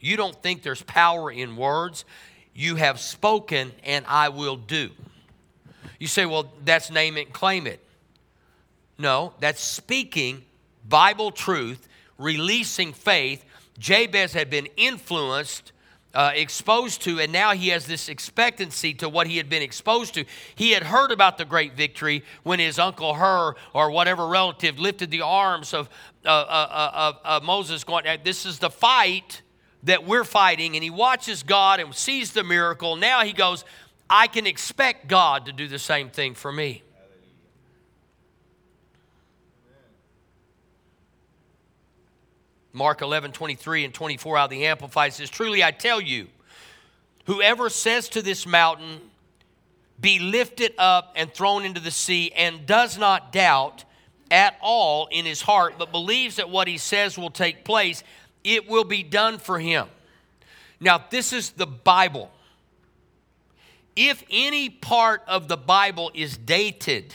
You 0.00 0.16
don't 0.16 0.40
think 0.40 0.62
there's 0.62 0.82
power 0.82 1.30
in 1.30 1.56
words. 1.56 2.04
You 2.54 2.76
have 2.76 3.00
spoken, 3.00 3.72
and 3.84 4.06
I 4.06 4.28
will 4.28 4.56
do. 4.56 4.90
You 5.98 6.06
say, 6.06 6.26
well, 6.26 6.52
that's 6.64 6.90
name 6.90 7.16
it 7.16 7.26
and 7.26 7.34
claim 7.34 7.66
it. 7.66 7.84
No, 8.96 9.34
that's 9.40 9.60
speaking 9.60 10.44
Bible 10.88 11.30
truth, 11.30 11.88
releasing 12.16 12.92
faith. 12.92 13.44
Jabez 13.78 14.32
had 14.32 14.50
been 14.50 14.66
influenced, 14.76 15.72
uh, 16.14 16.32
exposed 16.34 17.02
to, 17.02 17.20
and 17.20 17.32
now 17.32 17.52
he 17.52 17.68
has 17.68 17.86
this 17.86 18.08
expectancy 18.08 18.94
to 18.94 19.08
what 19.08 19.26
he 19.26 19.36
had 19.36 19.48
been 19.48 19.62
exposed 19.62 20.14
to. 20.14 20.24
He 20.54 20.72
had 20.72 20.82
heard 20.82 21.12
about 21.12 21.38
the 21.38 21.44
great 21.44 21.74
victory 21.74 22.24
when 22.42 22.58
his 22.58 22.78
uncle 22.78 23.14
Hur 23.14 23.54
or 23.74 23.90
whatever 23.90 24.26
relative 24.26 24.78
lifted 24.78 25.10
the 25.10 25.20
arms 25.20 25.74
of, 25.74 25.88
uh, 26.24 26.28
uh, 26.28 27.12
uh 27.24 27.40
Moses, 27.42 27.84
going, 27.84 28.04
This 28.24 28.46
is 28.46 28.58
the 28.58 28.70
fight 28.70 29.42
that 29.84 30.04
we're 30.04 30.24
fighting. 30.24 30.74
And 30.74 30.82
he 30.82 30.90
watches 30.90 31.42
God 31.42 31.80
and 31.80 31.94
sees 31.94 32.32
the 32.32 32.44
miracle. 32.44 32.96
Now 32.96 33.24
he 33.24 33.32
goes, 33.32 33.64
I 34.10 34.26
can 34.26 34.46
expect 34.46 35.08
God 35.08 35.46
to 35.46 35.52
do 35.52 35.68
the 35.68 35.78
same 35.78 36.08
thing 36.10 36.34
for 36.34 36.50
me. 36.50 36.82
Mark 42.78 43.02
11, 43.02 43.32
23 43.32 43.84
and 43.84 43.92
24 43.92 44.38
out 44.38 44.44
of 44.44 44.50
the 44.50 44.66
Amplified 44.66 45.12
says, 45.12 45.28
Truly 45.28 45.64
I 45.64 45.72
tell 45.72 46.00
you, 46.00 46.28
whoever 47.26 47.68
says 47.68 48.08
to 48.10 48.22
this 48.22 48.46
mountain, 48.46 49.00
Be 50.00 50.20
lifted 50.20 50.74
up 50.78 51.12
and 51.16 51.34
thrown 51.34 51.64
into 51.64 51.80
the 51.80 51.90
sea, 51.90 52.30
and 52.36 52.66
does 52.66 52.96
not 52.96 53.32
doubt 53.32 53.84
at 54.30 54.56
all 54.62 55.08
in 55.10 55.26
his 55.26 55.42
heart, 55.42 55.74
but 55.76 55.90
believes 55.90 56.36
that 56.36 56.50
what 56.50 56.68
he 56.68 56.78
says 56.78 57.18
will 57.18 57.30
take 57.30 57.64
place, 57.64 58.04
it 58.44 58.68
will 58.68 58.84
be 58.84 59.02
done 59.02 59.38
for 59.38 59.58
him. 59.58 59.88
Now, 60.78 61.04
this 61.10 61.32
is 61.32 61.50
the 61.50 61.66
Bible. 61.66 62.30
If 63.96 64.22
any 64.30 64.70
part 64.70 65.24
of 65.26 65.48
the 65.48 65.56
Bible 65.56 66.12
is 66.14 66.36
dated 66.36 67.12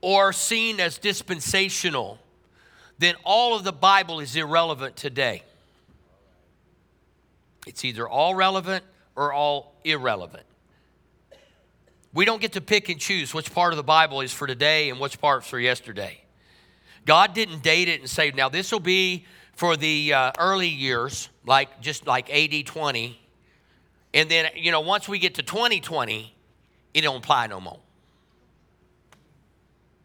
or 0.00 0.32
seen 0.32 0.80
as 0.80 0.96
dispensational, 0.96 2.18
then 2.98 3.14
all 3.24 3.56
of 3.56 3.64
the 3.64 3.72
Bible 3.72 4.20
is 4.20 4.34
irrelevant 4.34 4.96
today. 4.96 5.42
It's 7.66 7.84
either 7.84 8.08
all 8.08 8.34
relevant 8.34 8.84
or 9.14 9.32
all 9.32 9.74
irrelevant. 9.84 10.44
We 12.12 12.24
don't 12.24 12.40
get 12.40 12.52
to 12.52 12.60
pick 12.60 12.88
and 12.88 12.98
choose 12.98 13.34
which 13.34 13.52
part 13.52 13.72
of 13.72 13.76
the 13.76 13.82
Bible 13.82 14.22
is 14.22 14.32
for 14.32 14.46
today 14.46 14.90
and 14.90 14.98
which 14.98 15.20
part 15.20 15.44
for 15.44 15.60
yesterday. 15.60 16.20
God 17.04 17.34
didn't 17.34 17.62
date 17.62 17.88
it 17.88 18.00
and 18.00 18.08
say, 18.08 18.30
now 18.30 18.48
this 18.48 18.72
will 18.72 18.80
be 18.80 19.26
for 19.54 19.76
the 19.76 20.12
uh, 20.12 20.32
early 20.38 20.68
years, 20.68 21.28
like 21.44 21.80
just 21.80 22.06
like 22.06 22.30
AD 22.30 22.66
20. 22.66 23.20
And 24.14 24.30
then, 24.30 24.50
you 24.56 24.72
know, 24.72 24.80
once 24.80 25.08
we 25.08 25.18
get 25.18 25.34
to 25.34 25.42
2020, 25.42 26.34
it 26.94 27.00
don't 27.02 27.16
apply 27.16 27.46
no 27.46 27.60
more. 27.60 27.78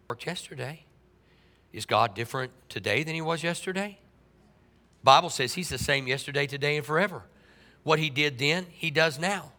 Worked 0.10 0.26
yesterday. 0.26 0.83
Is 1.74 1.88
God 1.88 2.14
different 2.14 2.52
today 2.70 3.04
than 3.04 3.16
he 3.16 3.22
was 3.22 3.44
yesterday? 3.44 3.98
Bible 5.04 5.32
says 5.32 5.54
he's 5.54 5.70
the 5.70 5.80
same 5.80 6.08
yesterday, 6.08 6.46
today, 6.46 6.78
and 6.78 6.86
forever. 6.86 7.24
What 7.82 8.00
he 8.00 8.10
did 8.10 8.38
then, 8.38 8.68
he 8.70 8.92
does 8.92 9.20
now. 9.20 9.52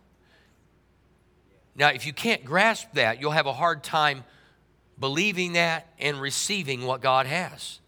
Now, 1.75 1.89
if 1.89 2.07
you 2.07 2.13
can't 2.13 2.45
grasp 2.45 2.93
that, 2.95 3.21
you'll 3.21 3.33
have 3.33 3.47
a 3.47 3.53
hard 3.53 3.83
time 3.83 4.25
believing 4.99 5.55
that 5.55 5.89
and 5.99 6.21
receiving 6.21 6.87
what 6.87 7.03
God 7.03 7.27
has. 7.27 7.81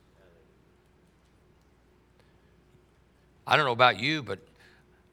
I 3.46 3.56
don't 3.56 3.64
know 3.64 3.72
about 3.72 4.00
you, 4.00 4.24
but 4.24 4.40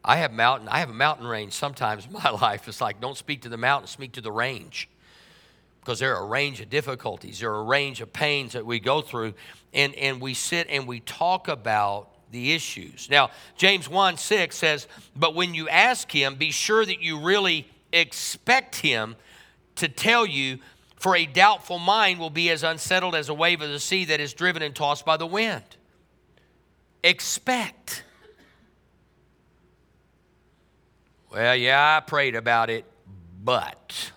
I 0.04 0.18
have 0.18 0.34
mountain 0.34 0.68
I 0.68 0.80
have 0.80 0.90
a 0.90 0.94
mountain 0.94 1.28
range 1.28 1.54
sometimes 1.54 2.08
in 2.08 2.14
my 2.14 2.30
life. 2.42 2.68
It's 2.68 2.82
like 2.82 3.00
don't 3.00 3.18
speak 3.18 3.44
to 3.44 3.50
the 3.50 3.58
mountain, 3.58 3.88
speak 3.88 4.14
to 4.14 4.22
the 4.22 4.32
range. 4.32 4.90
Because 5.84 6.00
there 6.00 6.16
are 6.16 6.24
a 6.24 6.28
range 6.28 6.62
of 6.62 6.70
difficulties, 6.70 7.40
there 7.40 7.52
are 7.52 7.60
a 7.60 7.66
range 7.66 8.00
of 8.00 8.14
pains 8.14 8.54
that 8.54 8.66
we 8.66 8.80
go 8.80 9.02
through, 9.02 9.34
and, 9.74 9.94
and 9.96 10.22
we 10.22 10.34
sit 10.34 10.68
and 10.70 10.88
we 10.88 11.02
talk 11.02 11.50
about 11.50 12.10
the 12.32 12.54
issues. 12.54 13.10
Now, 13.10 13.32
James 13.58 13.90
1 13.90 14.18
6 14.18 14.56
says, 14.56 14.88
But 15.14 15.36
when 15.36 15.54
you 15.54 15.68
ask 15.68 16.10
him, 16.10 16.36
be 16.36 16.52
sure 16.52 16.86
that 16.86 17.02
you 17.02 17.20
really 17.20 17.68
expect 17.92 18.78
him 18.78 19.18
to 19.76 19.90
tell 19.90 20.26
you, 20.26 20.60
for 20.96 21.18
a 21.18 21.26
doubtful 21.26 21.80
mind 21.80 22.18
will 22.18 22.30
be 22.30 22.50
as 22.50 22.64
unsettled 22.64 23.14
as 23.14 23.28
a 23.28 23.34
wave 23.34 23.62
of 23.62 23.70
the 23.70 23.80
sea 23.80 24.06
that 24.06 24.22
is 24.22 24.34
driven 24.34 24.62
and 24.62 24.74
tossed 24.74 25.06
by 25.06 25.18
the 25.18 25.28
wind. 25.28 25.64
Expect. 27.04 28.06
Well, 31.30 31.58
yeah, 31.58 31.98
I 31.98 32.00
prayed 32.00 32.36
about 32.36 32.70
it, 32.70 32.86
but. 33.44 34.13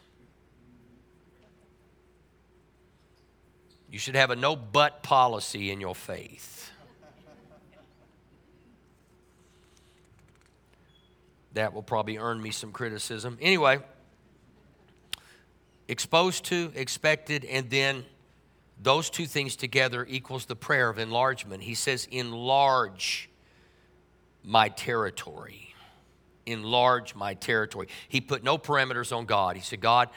You 3.96 4.00
should 4.00 4.16
have 4.16 4.30
a 4.30 4.36
no 4.36 4.56
but 4.56 5.02
policy 5.02 5.70
in 5.70 5.80
your 5.80 5.94
faith. 5.94 6.70
That 11.54 11.72
will 11.72 11.82
probably 11.82 12.18
earn 12.18 12.42
me 12.42 12.50
some 12.50 12.72
criticism. 12.72 13.38
Anyway, 13.40 13.78
exposed 15.88 16.44
to, 16.44 16.70
expected, 16.74 17.46
and 17.46 17.70
then 17.70 18.04
those 18.82 19.08
two 19.08 19.24
things 19.24 19.56
together 19.56 20.04
equals 20.06 20.44
the 20.44 20.56
prayer 20.56 20.90
of 20.90 20.98
enlargement. 20.98 21.62
He 21.62 21.74
says, 21.74 22.06
Enlarge 22.10 23.30
my 24.44 24.68
territory. 24.68 25.74
Enlarge 26.44 27.14
my 27.14 27.32
territory. 27.32 27.88
He 28.10 28.20
put 28.20 28.44
no 28.44 28.58
parameters 28.58 29.16
on 29.16 29.24
God. 29.24 29.56
He 29.56 29.62
said, 29.62 29.80
God, 29.80 30.10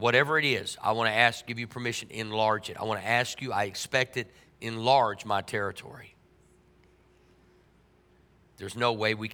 whatever 0.00 0.38
it 0.38 0.44
is, 0.44 0.76
I 0.82 0.92
want 0.92 1.08
to 1.08 1.14
ask, 1.14 1.46
give 1.46 1.58
you 1.58 1.66
permission, 1.66 2.08
enlarge 2.10 2.70
it. 2.70 2.76
I 2.78 2.84
want 2.84 3.00
to 3.00 3.06
ask 3.06 3.40
you, 3.40 3.52
I 3.52 3.64
expect 3.64 4.16
it, 4.16 4.30
enlarge 4.60 5.24
my 5.24 5.42
territory. 5.42 6.14
There's 8.56 8.76
no 8.76 8.92
way 8.92 9.14
we 9.14 9.32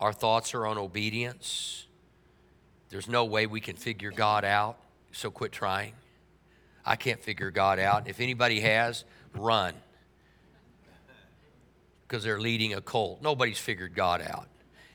our 0.00 0.12
thoughts 0.12 0.52
are 0.54 0.66
on 0.66 0.76
obedience. 0.76 1.86
There's 2.90 3.08
no 3.08 3.24
way 3.24 3.46
we 3.46 3.60
can 3.60 3.76
figure 3.76 4.10
God 4.10 4.44
out, 4.44 4.78
so 5.10 5.30
quit 5.30 5.52
trying. 5.52 5.94
I 6.84 6.96
can't 6.96 7.22
figure 7.22 7.50
God 7.50 7.78
out. 7.78 8.06
If 8.06 8.20
anybody 8.20 8.60
has, 8.60 9.04
run. 9.34 9.74
Because 12.06 12.22
they're 12.22 12.38
leading 12.38 12.74
a 12.74 12.80
cult. 12.80 13.22
Nobody's 13.22 13.58
figured 13.58 13.94
God 13.94 14.20
out. 14.20 14.48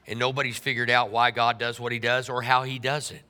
And 0.08 0.20
nobody's 0.20 0.58
figured 0.58 0.90
out 0.90 1.10
why 1.10 1.32
God 1.32 1.58
does 1.58 1.80
what 1.80 1.92
he 1.92 2.00
does 2.00 2.30
or 2.30 2.42
how 2.42 2.64
he 2.64 2.78
does 2.80 3.12
it. 3.12 3.24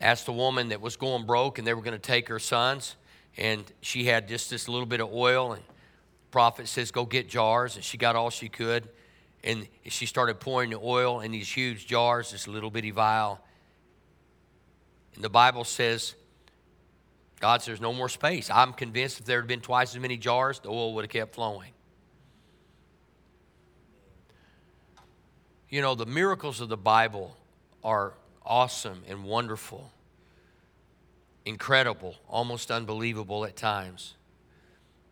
Asked 0.00 0.26
the 0.26 0.32
woman 0.32 0.68
that 0.70 0.80
was 0.80 0.96
going 0.96 1.26
broke 1.26 1.58
and 1.58 1.66
they 1.66 1.74
were 1.74 1.82
going 1.82 1.92
to 1.92 1.98
take 1.98 2.28
her 2.28 2.38
sons, 2.38 2.96
and 3.36 3.64
she 3.80 4.04
had 4.04 4.28
just 4.28 4.50
this 4.50 4.68
little 4.68 4.86
bit 4.86 5.00
of 5.00 5.12
oil, 5.12 5.52
and 5.52 5.62
prophet 6.30 6.68
says, 6.68 6.90
Go 6.90 7.04
get 7.04 7.28
jars, 7.28 7.76
and 7.76 7.84
she 7.84 7.98
got 7.98 8.16
all 8.16 8.30
she 8.30 8.48
could 8.48 8.88
and 9.42 9.66
she 9.86 10.06
started 10.06 10.38
pouring 10.40 10.70
the 10.70 10.78
oil 10.78 11.20
in 11.20 11.32
these 11.32 11.50
huge 11.50 11.86
jars, 11.86 12.32
this 12.32 12.46
little 12.46 12.70
bitty 12.70 12.90
vial. 12.90 13.40
And 15.14 15.24
the 15.24 15.30
Bible 15.30 15.64
says, 15.64 16.14
God 17.40 17.62
says, 17.62 17.66
there's 17.66 17.80
no 17.80 17.92
more 17.92 18.08
space. 18.08 18.50
I'm 18.50 18.72
convinced 18.74 19.20
if 19.20 19.26
there 19.26 19.40
had 19.40 19.48
been 19.48 19.62
twice 19.62 19.94
as 19.94 20.00
many 20.00 20.18
jars, 20.18 20.60
the 20.60 20.68
oil 20.68 20.94
would 20.94 21.04
have 21.04 21.10
kept 21.10 21.34
flowing. 21.34 21.72
You 25.70 25.80
know, 25.80 25.94
the 25.94 26.06
miracles 26.06 26.60
of 26.60 26.68
the 26.68 26.76
Bible 26.76 27.36
are 27.82 28.12
awesome 28.50 29.04
and 29.08 29.22
wonderful, 29.22 29.92
incredible, 31.46 32.16
almost 32.28 32.72
unbelievable 32.72 33.44
at 33.44 33.54
times 33.54 34.14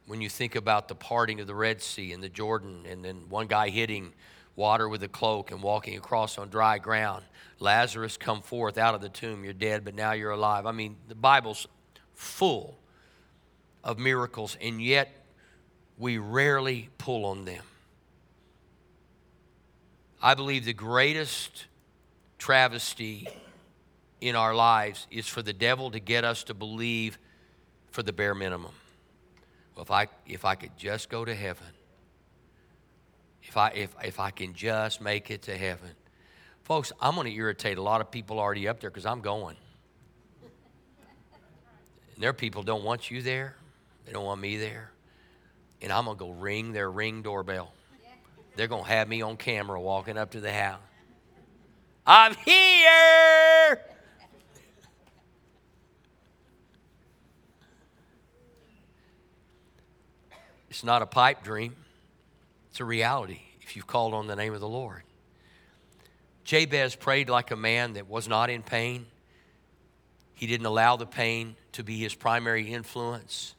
when 0.07 0.21
you 0.21 0.29
think 0.29 0.57
about 0.57 0.89
the 0.89 0.95
parting 0.97 1.39
of 1.39 1.47
the 1.47 1.55
Red 1.55 1.81
Sea 1.81 2.13
and 2.13 2.21
the 2.21 2.29
Jordan, 2.29 2.85
and 2.91 3.05
then 3.05 3.29
one 3.29 3.47
guy 3.47 3.69
hitting 3.69 4.13
water 4.57 4.89
with 4.89 5.05
a 5.05 5.09
cloak 5.09 5.53
and 5.53 5.63
walking 5.63 5.97
across 5.97 6.37
on 6.37 6.49
dry 6.49 6.79
ground. 6.79 7.23
Lazarus, 7.61 8.17
come 8.17 8.43
forth 8.43 8.77
out 8.77 8.97
of 8.97 9.01
the 9.01 9.09
tomb. 9.09 9.45
You're 9.45 9.53
dead, 9.53 9.85
but 9.85 9.95
now 9.95 10.13
you're 10.13 10.33
alive. 10.33 10.67
I 10.67 10.73
mean, 10.73 10.97
the 11.07 11.15
Bible's 11.15 11.69
full 12.15 12.77
of 13.85 14.01
miracles, 14.01 14.57
and 14.61 14.83
yet 14.83 15.15
we 15.97 16.19
rarely 16.19 16.89
pull 16.99 17.25
on 17.25 17.45
them. 17.45 17.63
I 20.21 20.35
believe 20.35 20.65
the 20.65 20.73
greatest 20.73 21.67
travesty 22.39 23.29
in 24.21 24.35
our 24.35 24.55
lives 24.55 25.07
is 25.11 25.27
for 25.27 25.43
the 25.43 25.53
devil 25.53 25.91
to 25.91 26.01
get 26.01 26.25
us 26.25 26.45
to 26.45 26.55
believe 26.55 27.19
for 27.91 28.03
the 28.03 28.13
bare 28.13 28.35
minimum. 28.35 28.73
Well, 29.75 29.83
if 29.83 29.91
I, 29.91 30.09
if 30.27 30.45
I 30.45 30.55
could 30.55 30.77
just 30.77 31.09
go 31.09 31.25
to 31.25 31.35
heaven, 31.35 31.67
if 33.43 33.57
I, 33.57 33.71
if, 33.71 33.95
if 34.03 34.21
I 34.21 34.31
can 34.31 34.55
just 34.55 35.01
make 35.01 35.31
it 35.31 35.43
to 35.43 35.57
heaven. 35.57 35.91
Folks, 36.65 36.93
I'm 37.01 37.15
going 37.15 37.27
to 37.27 37.33
irritate 37.33 37.79
a 37.79 37.83
lot 37.83 38.01
of 38.01 38.11
people 38.11 38.39
already 38.39 38.69
up 38.69 38.81
there 38.81 38.91
because 38.91 39.07
I'm 39.07 39.21
going. 39.21 39.57
And 42.15 42.23
their 42.23 42.33
people 42.33 42.63
don't 42.63 42.85
want 42.85 43.11
you 43.11 43.23
there, 43.23 43.57
they 44.05 44.13
don't 44.13 44.25
want 44.25 44.41
me 44.41 44.57
there. 44.59 44.91
And 45.81 45.93
I'm 45.93 46.07
going 46.07 46.17
to 46.17 46.25
go 46.25 46.31
ring 46.31 46.73
their 46.73 46.91
ring 46.91 47.23
doorbell. 47.23 47.73
They're 48.57 48.67
going 48.67 48.83
to 48.83 48.91
have 48.91 49.09
me 49.09 49.23
on 49.23 49.37
camera 49.37 49.81
walking 49.81 50.19
up 50.19 50.33
to 50.33 50.41
the 50.41 50.53
house. 50.53 50.81
I'm 52.11 52.35
here. 52.37 53.81
It's 60.71 60.83
not 60.83 61.03
a 61.03 61.07
pipe 61.07 61.43
dream, 61.43 61.77
it's 62.71 62.81
a 62.81 62.85
reality 62.87 63.41
if 63.61 63.77
you've 63.77 63.87
called 63.87 64.15
on 64.15 64.27
the 64.27 64.37
name 64.37 64.55
of 64.55 64.61
the 64.61 64.69
Lord. 64.69 65.03
Jabez 66.45 66.95
prayed 66.95 67.29
like 67.29 67.51
a 67.51 67.57
man 67.57 67.93
that 67.93 68.09
was 68.09 68.27
not 68.27 68.49
in 68.49 68.63
pain. 68.63 69.05
He 70.33 70.47
didn't 70.47 70.65
allow 70.65 70.97
the 70.97 71.05
pain 71.05 71.57
to 71.73 71.85
be 71.85 71.99
his 71.99 72.15
primary 72.15 72.73
influence 72.73 73.55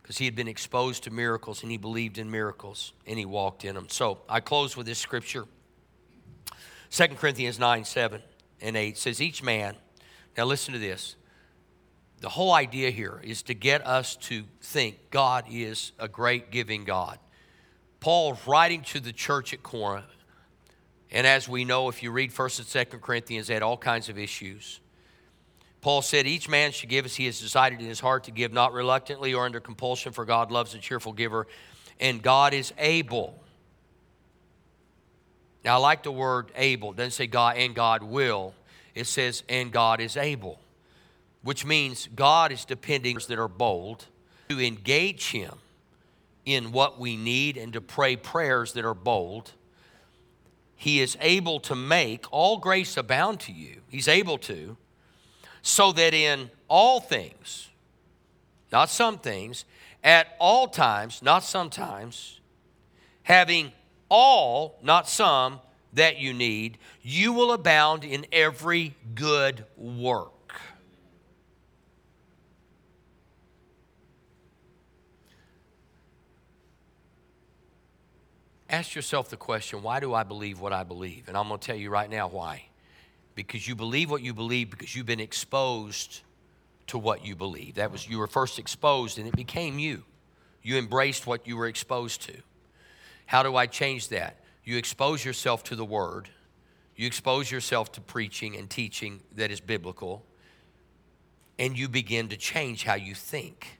because 0.00 0.18
he 0.18 0.26
had 0.26 0.36
been 0.36 0.46
exposed 0.46 1.02
to 1.04 1.10
miracles 1.10 1.62
and 1.62 1.72
he 1.72 1.76
believed 1.76 2.18
in 2.18 2.30
miracles 2.30 2.92
and 3.04 3.18
he 3.18 3.24
walked 3.24 3.64
in 3.64 3.74
them. 3.74 3.88
So 3.88 4.20
I 4.28 4.38
close 4.38 4.76
with 4.76 4.86
this 4.86 5.00
scripture 5.00 5.46
2 6.94 7.08
Corinthians 7.16 7.58
9 7.58 7.84
7 7.84 8.22
and 8.60 8.76
8 8.76 8.96
says, 8.96 9.20
Each 9.20 9.42
man, 9.42 9.74
now 10.36 10.44
listen 10.44 10.74
to 10.74 10.78
this, 10.78 11.16
the 12.20 12.28
whole 12.28 12.52
idea 12.52 12.90
here 12.90 13.20
is 13.24 13.42
to 13.42 13.54
get 13.54 13.84
us 13.84 14.14
to 14.16 14.44
think 14.60 15.10
God 15.10 15.44
is 15.50 15.90
a 15.98 16.06
great 16.06 16.52
giving 16.52 16.84
God. 16.84 17.18
Paul 17.98 18.38
writing 18.46 18.82
to 18.82 19.00
the 19.00 19.12
church 19.12 19.52
at 19.52 19.64
Corinth, 19.64 20.06
and 21.10 21.26
as 21.26 21.48
we 21.48 21.64
know, 21.64 21.88
if 21.88 22.00
you 22.00 22.12
read 22.12 22.30
1st 22.30 22.58
and 22.60 22.90
2nd 22.92 23.00
Corinthians, 23.00 23.48
they 23.48 23.54
had 23.54 23.64
all 23.64 23.76
kinds 23.76 24.08
of 24.08 24.16
issues. 24.16 24.78
Paul 25.80 26.00
said, 26.00 26.28
Each 26.28 26.48
man 26.48 26.70
should 26.70 26.90
give 26.90 27.06
as 27.06 27.16
he 27.16 27.26
has 27.26 27.40
decided 27.40 27.80
in 27.80 27.86
his 27.86 27.98
heart 27.98 28.22
to 28.24 28.30
give, 28.30 28.52
not 28.52 28.72
reluctantly 28.72 29.34
or 29.34 29.46
under 29.46 29.58
compulsion, 29.58 30.12
for 30.12 30.24
God 30.24 30.52
loves 30.52 30.74
a 30.74 30.78
cheerful 30.78 31.12
giver, 31.12 31.48
and 31.98 32.22
God 32.22 32.54
is 32.54 32.72
able. 32.78 33.43
Now, 35.64 35.76
I 35.76 35.78
like 35.78 36.02
the 36.02 36.12
word 36.12 36.52
able. 36.56 36.90
It 36.90 36.96
doesn't 36.96 37.12
say 37.12 37.26
God 37.26 37.56
and 37.56 37.74
God 37.74 38.02
will, 38.02 38.54
it 38.94 39.06
says, 39.06 39.42
and 39.48 39.72
God 39.72 40.00
is 40.00 40.16
able 40.16 40.58
which 41.44 41.64
means 41.66 42.08
God 42.16 42.50
is 42.50 42.64
depending 42.64 43.18
that 43.28 43.38
are 43.38 43.48
bold 43.48 44.06
to 44.48 44.60
engage 44.60 45.30
Him 45.30 45.52
in 46.44 46.72
what 46.72 46.98
we 46.98 47.16
need 47.16 47.56
and 47.56 47.72
to 47.74 47.80
pray 47.80 48.16
prayers 48.16 48.72
that 48.72 48.84
are 48.84 48.94
bold. 48.94 49.52
He 50.74 51.00
is 51.00 51.16
able 51.20 51.60
to 51.60 51.74
make 51.74 52.24
all 52.32 52.56
grace 52.56 52.96
abound 52.96 53.40
to 53.40 53.52
you. 53.52 53.82
He's 53.88 54.08
able 54.08 54.38
to, 54.38 54.76
so 55.60 55.92
that 55.92 56.14
in 56.14 56.50
all 56.66 56.98
things, 56.98 57.68
not 58.72 58.88
some 58.88 59.18
things, 59.18 59.66
at 60.02 60.28
all 60.38 60.66
times, 60.66 61.22
not 61.22 61.44
sometimes, 61.44 62.40
having 63.22 63.72
all, 64.08 64.78
not 64.82 65.08
some, 65.08 65.60
that 65.94 66.18
you 66.18 66.32
need, 66.32 66.78
you 67.02 67.32
will 67.32 67.52
abound 67.52 68.04
in 68.04 68.26
every 68.32 68.94
good 69.14 69.64
work. 69.76 70.30
Ask 78.68 78.94
yourself 78.96 79.28
the 79.28 79.36
question 79.36 79.82
why 79.82 80.00
do 80.00 80.14
I 80.14 80.24
believe 80.24 80.60
what 80.60 80.72
I 80.72 80.82
believe? 80.82 81.28
And 81.28 81.36
I'm 81.36 81.46
going 81.46 81.60
to 81.60 81.66
tell 81.66 81.76
you 81.76 81.90
right 81.90 82.10
now 82.10 82.28
why. 82.28 82.64
Because 83.36 83.68
you 83.68 83.76
believe 83.76 84.10
what 84.10 84.22
you 84.22 84.34
believe 84.34 84.70
because 84.70 84.96
you've 84.96 85.06
been 85.06 85.20
exposed 85.20 86.22
to 86.88 86.98
what 86.98 87.24
you 87.24 87.36
believe. 87.36 87.76
That 87.76 87.92
was 87.92 88.08
you 88.08 88.18
were 88.18 88.26
first 88.26 88.58
exposed 88.58 89.18
and 89.18 89.28
it 89.28 89.36
became 89.36 89.78
you. 89.78 90.02
You 90.62 90.76
embraced 90.76 91.26
what 91.26 91.46
you 91.46 91.56
were 91.56 91.68
exposed 91.68 92.22
to. 92.22 92.34
How 93.26 93.42
do 93.42 93.56
I 93.56 93.66
change 93.66 94.08
that? 94.08 94.40
You 94.64 94.76
expose 94.76 95.24
yourself 95.24 95.64
to 95.64 95.76
the 95.76 95.84
word. 95.84 96.28
You 96.96 97.06
expose 97.06 97.50
yourself 97.50 97.92
to 97.92 98.00
preaching 98.00 98.56
and 98.56 98.70
teaching 98.70 99.20
that 99.34 99.50
is 99.50 99.60
biblical. 99.60 100.24
And 101.58 101.76
you 101.78 101.88
begin 101.88 102.28
to 102.28 102.36
change 102.36 102.84
how 102.84 102.94
you 102.94 103.14
think. 103.14 103.78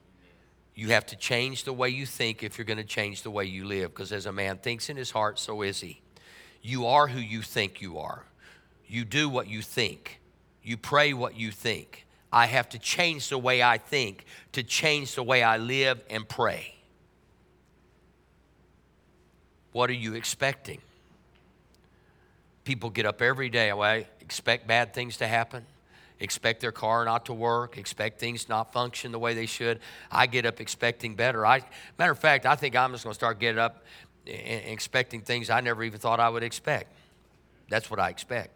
You 0.75 0.89
have 0.89 1.05
to 1.07 1.15
change 1.15 1.63
the 1.63 1.73
way 1.73 1.89
you 1.89 2.05
think 2.05 2.43
if 2.43 2.57
you're 2.57 2.65
going 2.65 2.77
to 2.77 2.83
change 2.83 3.21
the 3.21 3.31
way 3.31 3.45
you 3.45 3.65
live. 3.65 3.93
Because 3.93 4.11
as 4.11 4.25
a 4.25 4.31
man 4.31 4.57
thinks 4.57 4.89
in 4.89 4.97
his 4.97 5.11
heart, 5.11 5.39
so 5.39 5.61
is 5.61 5.79
he. 5.79 6.01
You 6.61 6.85
are 6.87 7.07
who 7.07 7.19
you 7.19 7.41
think 7.41 7.81
you 7.81 7.99
are. 7.99 8.25
You 8.87 9.05
do 9.05 9.29
what 9.29 9.47
you 9.47 9.61
think. 9.61 10.19
You 10.61 10.77
pray 10.77 11.13
what 11.13 11.35
you 11.35 11.51
think. 11.51 12.05
I 12.31 12.47
have 12.47 12.67
to 12.69 12.79
change 12.79 13.29
the 13.29 13.37
way 13.37 13.63
I 13.63 13.77
think 13.77 14.25
to 14.51 14.63
change 14.63 15.15
the 15.15 15.23
way 15.23 15.41
I 15.41 15.57
live 15.57 16.03
and 16.09 16.27
pray. 16.27 16.74
What 19.75 19.89
are 19.89 19.93
you 19.93 20.13
expecting? 20.13 20.79
People 22.63 22.89
get 22.89 23.05
up 23.05 23.21
every 23.21 23.49
day, 23.49 23.73
well, 23.73 23.81
I 23.81 24.07
expect 24.21 24.67
bad 24.67 24.93
things 24.93 25.17
to 25.17 25.27
happen, 25.27 25.65
expect 26.17 26.61
their 26.61 26.71
car 26.71 27.03
not 27.03 27.25
to 27.25 27.33
work, 27.33 27.77
expect 27.77 28.17
things 28.17 28.47
not 28.47 28.71
function 28.71 29.11
the 29.11 29.19
way 29.19 29.33
they 29.33 29.45
should. 29.45 29.81
I 30.09 30.27
get 30.27 30.45
up 30.45 30.61
expecting 30.61 31.15
better. 31.15 31.45
I, 31.45 31.61
matter 31.99 32.13
of 32.13 32.19
fact, 32.19 32.45
I 32.45 32.55
think 32.55 32.73
I'm 32.77 32.93
just 32.93 33.03
going 33.03 33.11
to 33.11 33.15
start 33.15 33.37
getting 33.37 33.59
up 33.59 33.83
expecting 34.25 35.19
things 35.19 35.49
I 35.49 35.59
never 35.59 35.83
even 35.83 35.99
thought 35.99 36.21
I 36.21 36.29
would 36.29 36.41
expect. 36.41 36.95
That's 37.67 37.91
what 37.91 37.99
I 37.99 38.11
expect. 38.11 38.51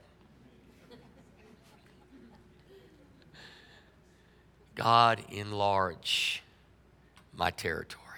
God, 4.74 5.22
enlarge 5.32 6.44
my 7.36 7.52
territory. 7.52 8.09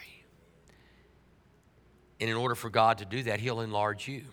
And 2.22 2.30
in 2.30 2.36
order 2.36 2.53
for 2.53 2.69
God 2.69 2.99
to 2.99 3.05
do 3.05 3.24
that, 3.24 3.39
He'll 3.39 3.61
enlarge 3.61 4.07
you. 4.07 4.24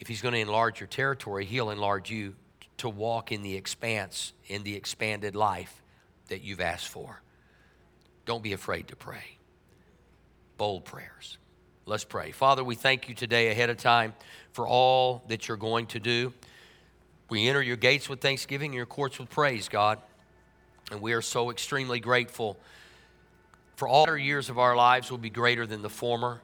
If 0.00 0.08
He's 0.08 0.22
going 0.22 0.32
to 0.34 0.40
enlarge 0.40 0.80
your 0.80 0.86
territory, 0.86 1.44
He'll 1.44 1.70
enlarge 1.70 2.10
you 2.10 2.34
to 2.78 2.88
walk 2.88 3.30
in 3.30 3.42
the 3.42 3.54
expanse, 3.54 4.32
in 4.46 4.62
the 4.62 4.74
expanded 4.74 5.36
life 5.36 5.82
that 6.28 6.42
you've 6.42 6.62
asked 6.62 6.88
for. 6.88 7.20
Don't 8.24 8.42
be 8.42 8.54
afraid 8.54 8.88
to 8.88 8.96
pray. 8.96 9.36
Bold 10.56 10.86
prayers. 10.86 11.36
Let's 11.84 12.04
pray. 12.04 12.32
Father, 12.32 12.64
we 12.64 12.74
thank 12.74 13.08
you 13.08 13.14
today 13.14 13.50
ahead 13.50 13.70
of 13.70 13.76
time 13.76 14.14
for 14.52 14.66
all 14.66 15.22
that 15.28 15.46
you're 15.46 15.56
going 15.56 15.86
to 15.88 16.00
do. 16.00 16.32
We 17.28 17.48
enter 17.48 17.62
your 17.62 17.76
gates 17.76 18.08
with 18.08 18.20
thanksgiving 18.20 18.70
and 18.70 18.76
your 18.76 18.86
courts 18.86 19.18
with 19.18 19.28
praise, 19.28 19.68
God. 19.68 19.98
And 20.90 21.02
we 21.02 21.12
are 21.12 21.22
so 21.22 21.50
extremely 21.50 22.00
grateful 22.00 22.58
for 23.78 23.86
all 23.86 24.06
our 24.08 24.18
years 24.18 24.50
of 24.50 24.58
our 24.58 24.74
lives 24.74 25.08
will 25.08 25.18
be 25.18 25.30
greater 25.30 25.64
than 25.64 25.82
the 25.82 25.88
former. 25.88 26.40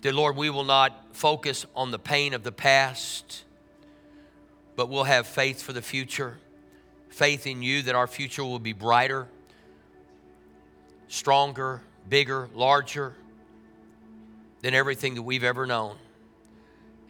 Dear 0.00 0.14
Lord, 0.14 0.36
we 0.36 0.48
will 0.48 0.64
not 0.64 1.14
focus 1.14 1.66
on 1.76 1.90
the 1.90 1.98
pain 1.98 2.32
of 2.32 2.42
the 2.42 2.52
past, 2.52 3.44
but 4.74 4.88
we'll 4.88 5.04
have 5.04 5.26
faith 5.26 5.60
for 5.60 5.74
the 5.74 5.82
future. 5.82 6.38
Faith 7.10 7.46
in 7.46 7.62
you 7.62 7.82
that 7.82 7.94
our 7.94 8.06
future 8.06 8.42
will 8.42 8.58
be 8.58 8.72
brighter, 8.72 9.28
stronger, 11.08 11.82
bigger, 12.08 12.48
larger 12.54 13.14
than 14.62 14.72
everything 14.72 15.16
that 15.16 15.22
we've 15.22 15.44
ever 15.44 15.66
known. 15.66 15.96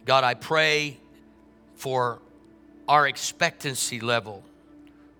God, 0.03 0.25
I 0.25 0.33
pray 0.33 0.97
for 1.75 2.19
our 2.89 3.07
expectancy 3.07 4.01
level 4.01 4.43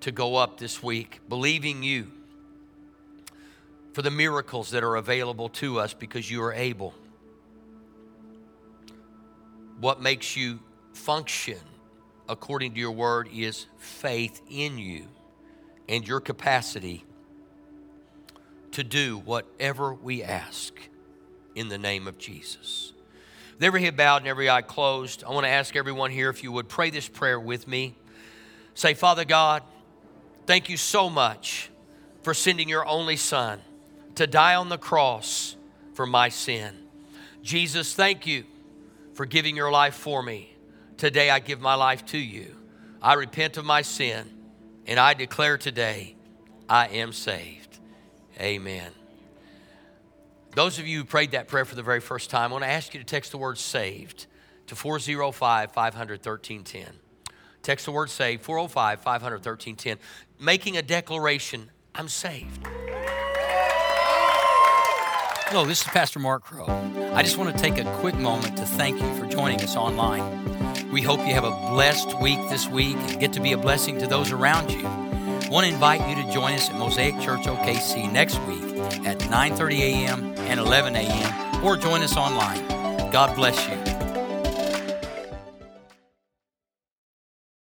to 0.01 0.11
go 0.11 0.35
up 0.35 0.57
this 0.57 0.83
week, 0.83 1.21
believing 1.29 1.83
you 1.83 2.11
for 3.93 4.01
the 4.01 4.11
miracles 4.11 4.71
that 4.71 4.83
are 4.83 4.97
available 4.97 5.47
to 5.47 5.79
us 5.79 5.93
because 5.93 6.29
you 6.29 6.43
are 6.43 6.53
able 6.53 6.93
what 9.81 9.99
makes 9.99 10.37
you 10.37 10.59
function 10.93 11.57
according 12.29 12.75
to 12.75 12.79
your 12.79 12.91
word 12.91 13.27
is 13.33 13.65
faith 13.77 14.39
in 14.49 14.77
you 14.77 15.07
and 15.89 16.07
your 16.07 16.19
capacity 16.19 17.03
to 18.71 18.83
do 18.83 19.17
whatever 19.17 19.93
we 19.93 20.23
ask 20.23 20.73
in 21.55 21.67
the 21.67 21.79
name 21.79 22.07
of 22.07 22.17
Jesus. 22.19 22.93
With 23.55 23.63
every 23.63 23.81
head 23.81 23.97
bowed 23.97 24.17
and 24.17 24.27
every 24.27 24.49
eye 24.49 24.61
closed, 24.61 25.23
I 25.23 25.31
want 25.31 25.45
to 25.45 25.49
ask 25.49 25.75
everyone 25.75 26.11
here 26.11 26.29
if 26.29 26.43
you 26.43 26.51
would 26.51 26.69
pray 26.69 26.91
this 26.91 27.07
prayer 27.07 27.39
with 27.39 27.67
me. 27.67 27.95
Say, 28.75 28.93
Father 28.93 29.25
God, 29.25 29.63
thank 30.45 30.69
you 30.69 30.77
so 30.77 31.09
much 31.09 31.71
for 32.21 32.35
sending 32.35 32.69
your 32.69 32.85
only 32.85 33.17
Son 33.17 33.59
to 34.13 34.27
die 34.27 34.53
on 34.55 34.69
the 34.69 34.77
cross 34.77 35.55
for 35.93 36.05
my 36.05 36.29
sin. 36.29 36.77
Jesus, 37.41 37.95
thank 37.95 38.27
you 38.27 38.45
for 39.13 39.25
giving 39.25 39.55
your 39.55 39.71
life 39.71 39.95
for 39.95 40.21
me. 40.21 40.55
Today 40.97 41.29
I 41.29 41.39
give 41.39 41.61
my 41.61 41.75
life 41.75 42.05
to 42.07 42.17
you. 42.17 42.55
I 43.01 43.15
repent 43.15 43.57
of 43.57 43.65
my 43.65 43.81
sin 43.81 44.29
and 44.85 44.99
I 44.99 45.13
declare 45.13 45.57
today 45.57 46.15
I 46.69 46.87
am 46.87 47.13
saved. 47.13 47.79
Amen. 48.39 48.91
Those 50.55 50.79
of 50.79 50.87
you 50.87 50.99
who 50.99 51.05
prayed 51.05 51.31
that 51.31 51.47
prayer 51.47 51.65
for 51.65 51.75
the 51.75 51.83
very 51.83 52.01
first 52.01 52.29
time, 52.29 52.51
I 52.51 52.53
want 52.53 52.63
to 52.63 52.69
ask 52.69 52.93
you 52.93 52.99
to 52.99 53.05
text 53.05 53.31
the 53.31 53.37
word 53.37 53.57
saved 53.57 54.27
to 54.67 54.75
405 54.75 55.71
500 55.71 56.25
1310. 56.25 56.99
Text 57.61 57.85
the 57.85 57.91
word 57.91 58.09
saved 58.09 58.43
405 58.43 59.01
500 59.01 59.35
1310, 59.35 59.97
making 60.39 60.77
a 60.77 60.81
declaration 60.81 61.69
I'm 61.93 62.07
saved. 62.07 62.67
Hello, 65.51 65.65
this 65.65 65.81
is 65.81 65.87
Pastor 65.87 66.17
Mark 66.17 66.45
Crow. 66.45 66.65
I 67.13 67.23
just 67.23 67.37
want 67.37 67.53
to 67.53 67.61
take 67.61 67.77
a 67.77 67.83
quick 67.97 68.15
moment 68.15 68.55
to 68.55 68.65
thank 68.65 69.01
you 69.01 69.15
for 69.15 69.27
joining 69.27 69.59
us 69.61 69.75
online. 69.75 70.93
We 70.93 71.01
hope 71.01 71.19
you 71.19 71.33
have 71.33 71.43
a 71.43 71.51
blessed 71.51 72.21
week 72.21 72.39
this 72.49 72.69
week 72.69 72.95
and 72.95 73.19
get 73.19 73.33
to 73.33 73.41
be 73.41 73.51
a 73.51 73.57
blessing 73.57 73.99
to 73.99 74.07
those 74.07 74.31
around 74.31 74.71
you. 74.71 74.87
I 74.87 75.49
want 75.51 75.67
to 75.67 75.73
invite 75.73 76.07
you 76.07 76.23
to 76.23 76.31
join 76.31 76.53
us 76.53 76.69
at 76.69 76.77
Mosaic 76.77 77.19
Church 77.19 77.41
OKC 77.47 78.09
next 78.09 78.39
week 78.43 78.63
at 79.05 79.19
9:30 79.19 79.79
a.m. 79.79 80.33
and 80.37 80.57
11 80.57 80.95
a.m. 80.95 81.65
or 81.65 81.75
join 81.75 82.01
us 82.01 82.15
online. 82.15 82.65
God 83.11 83.35
bless 83.35 83.67
you. 83.67 83.90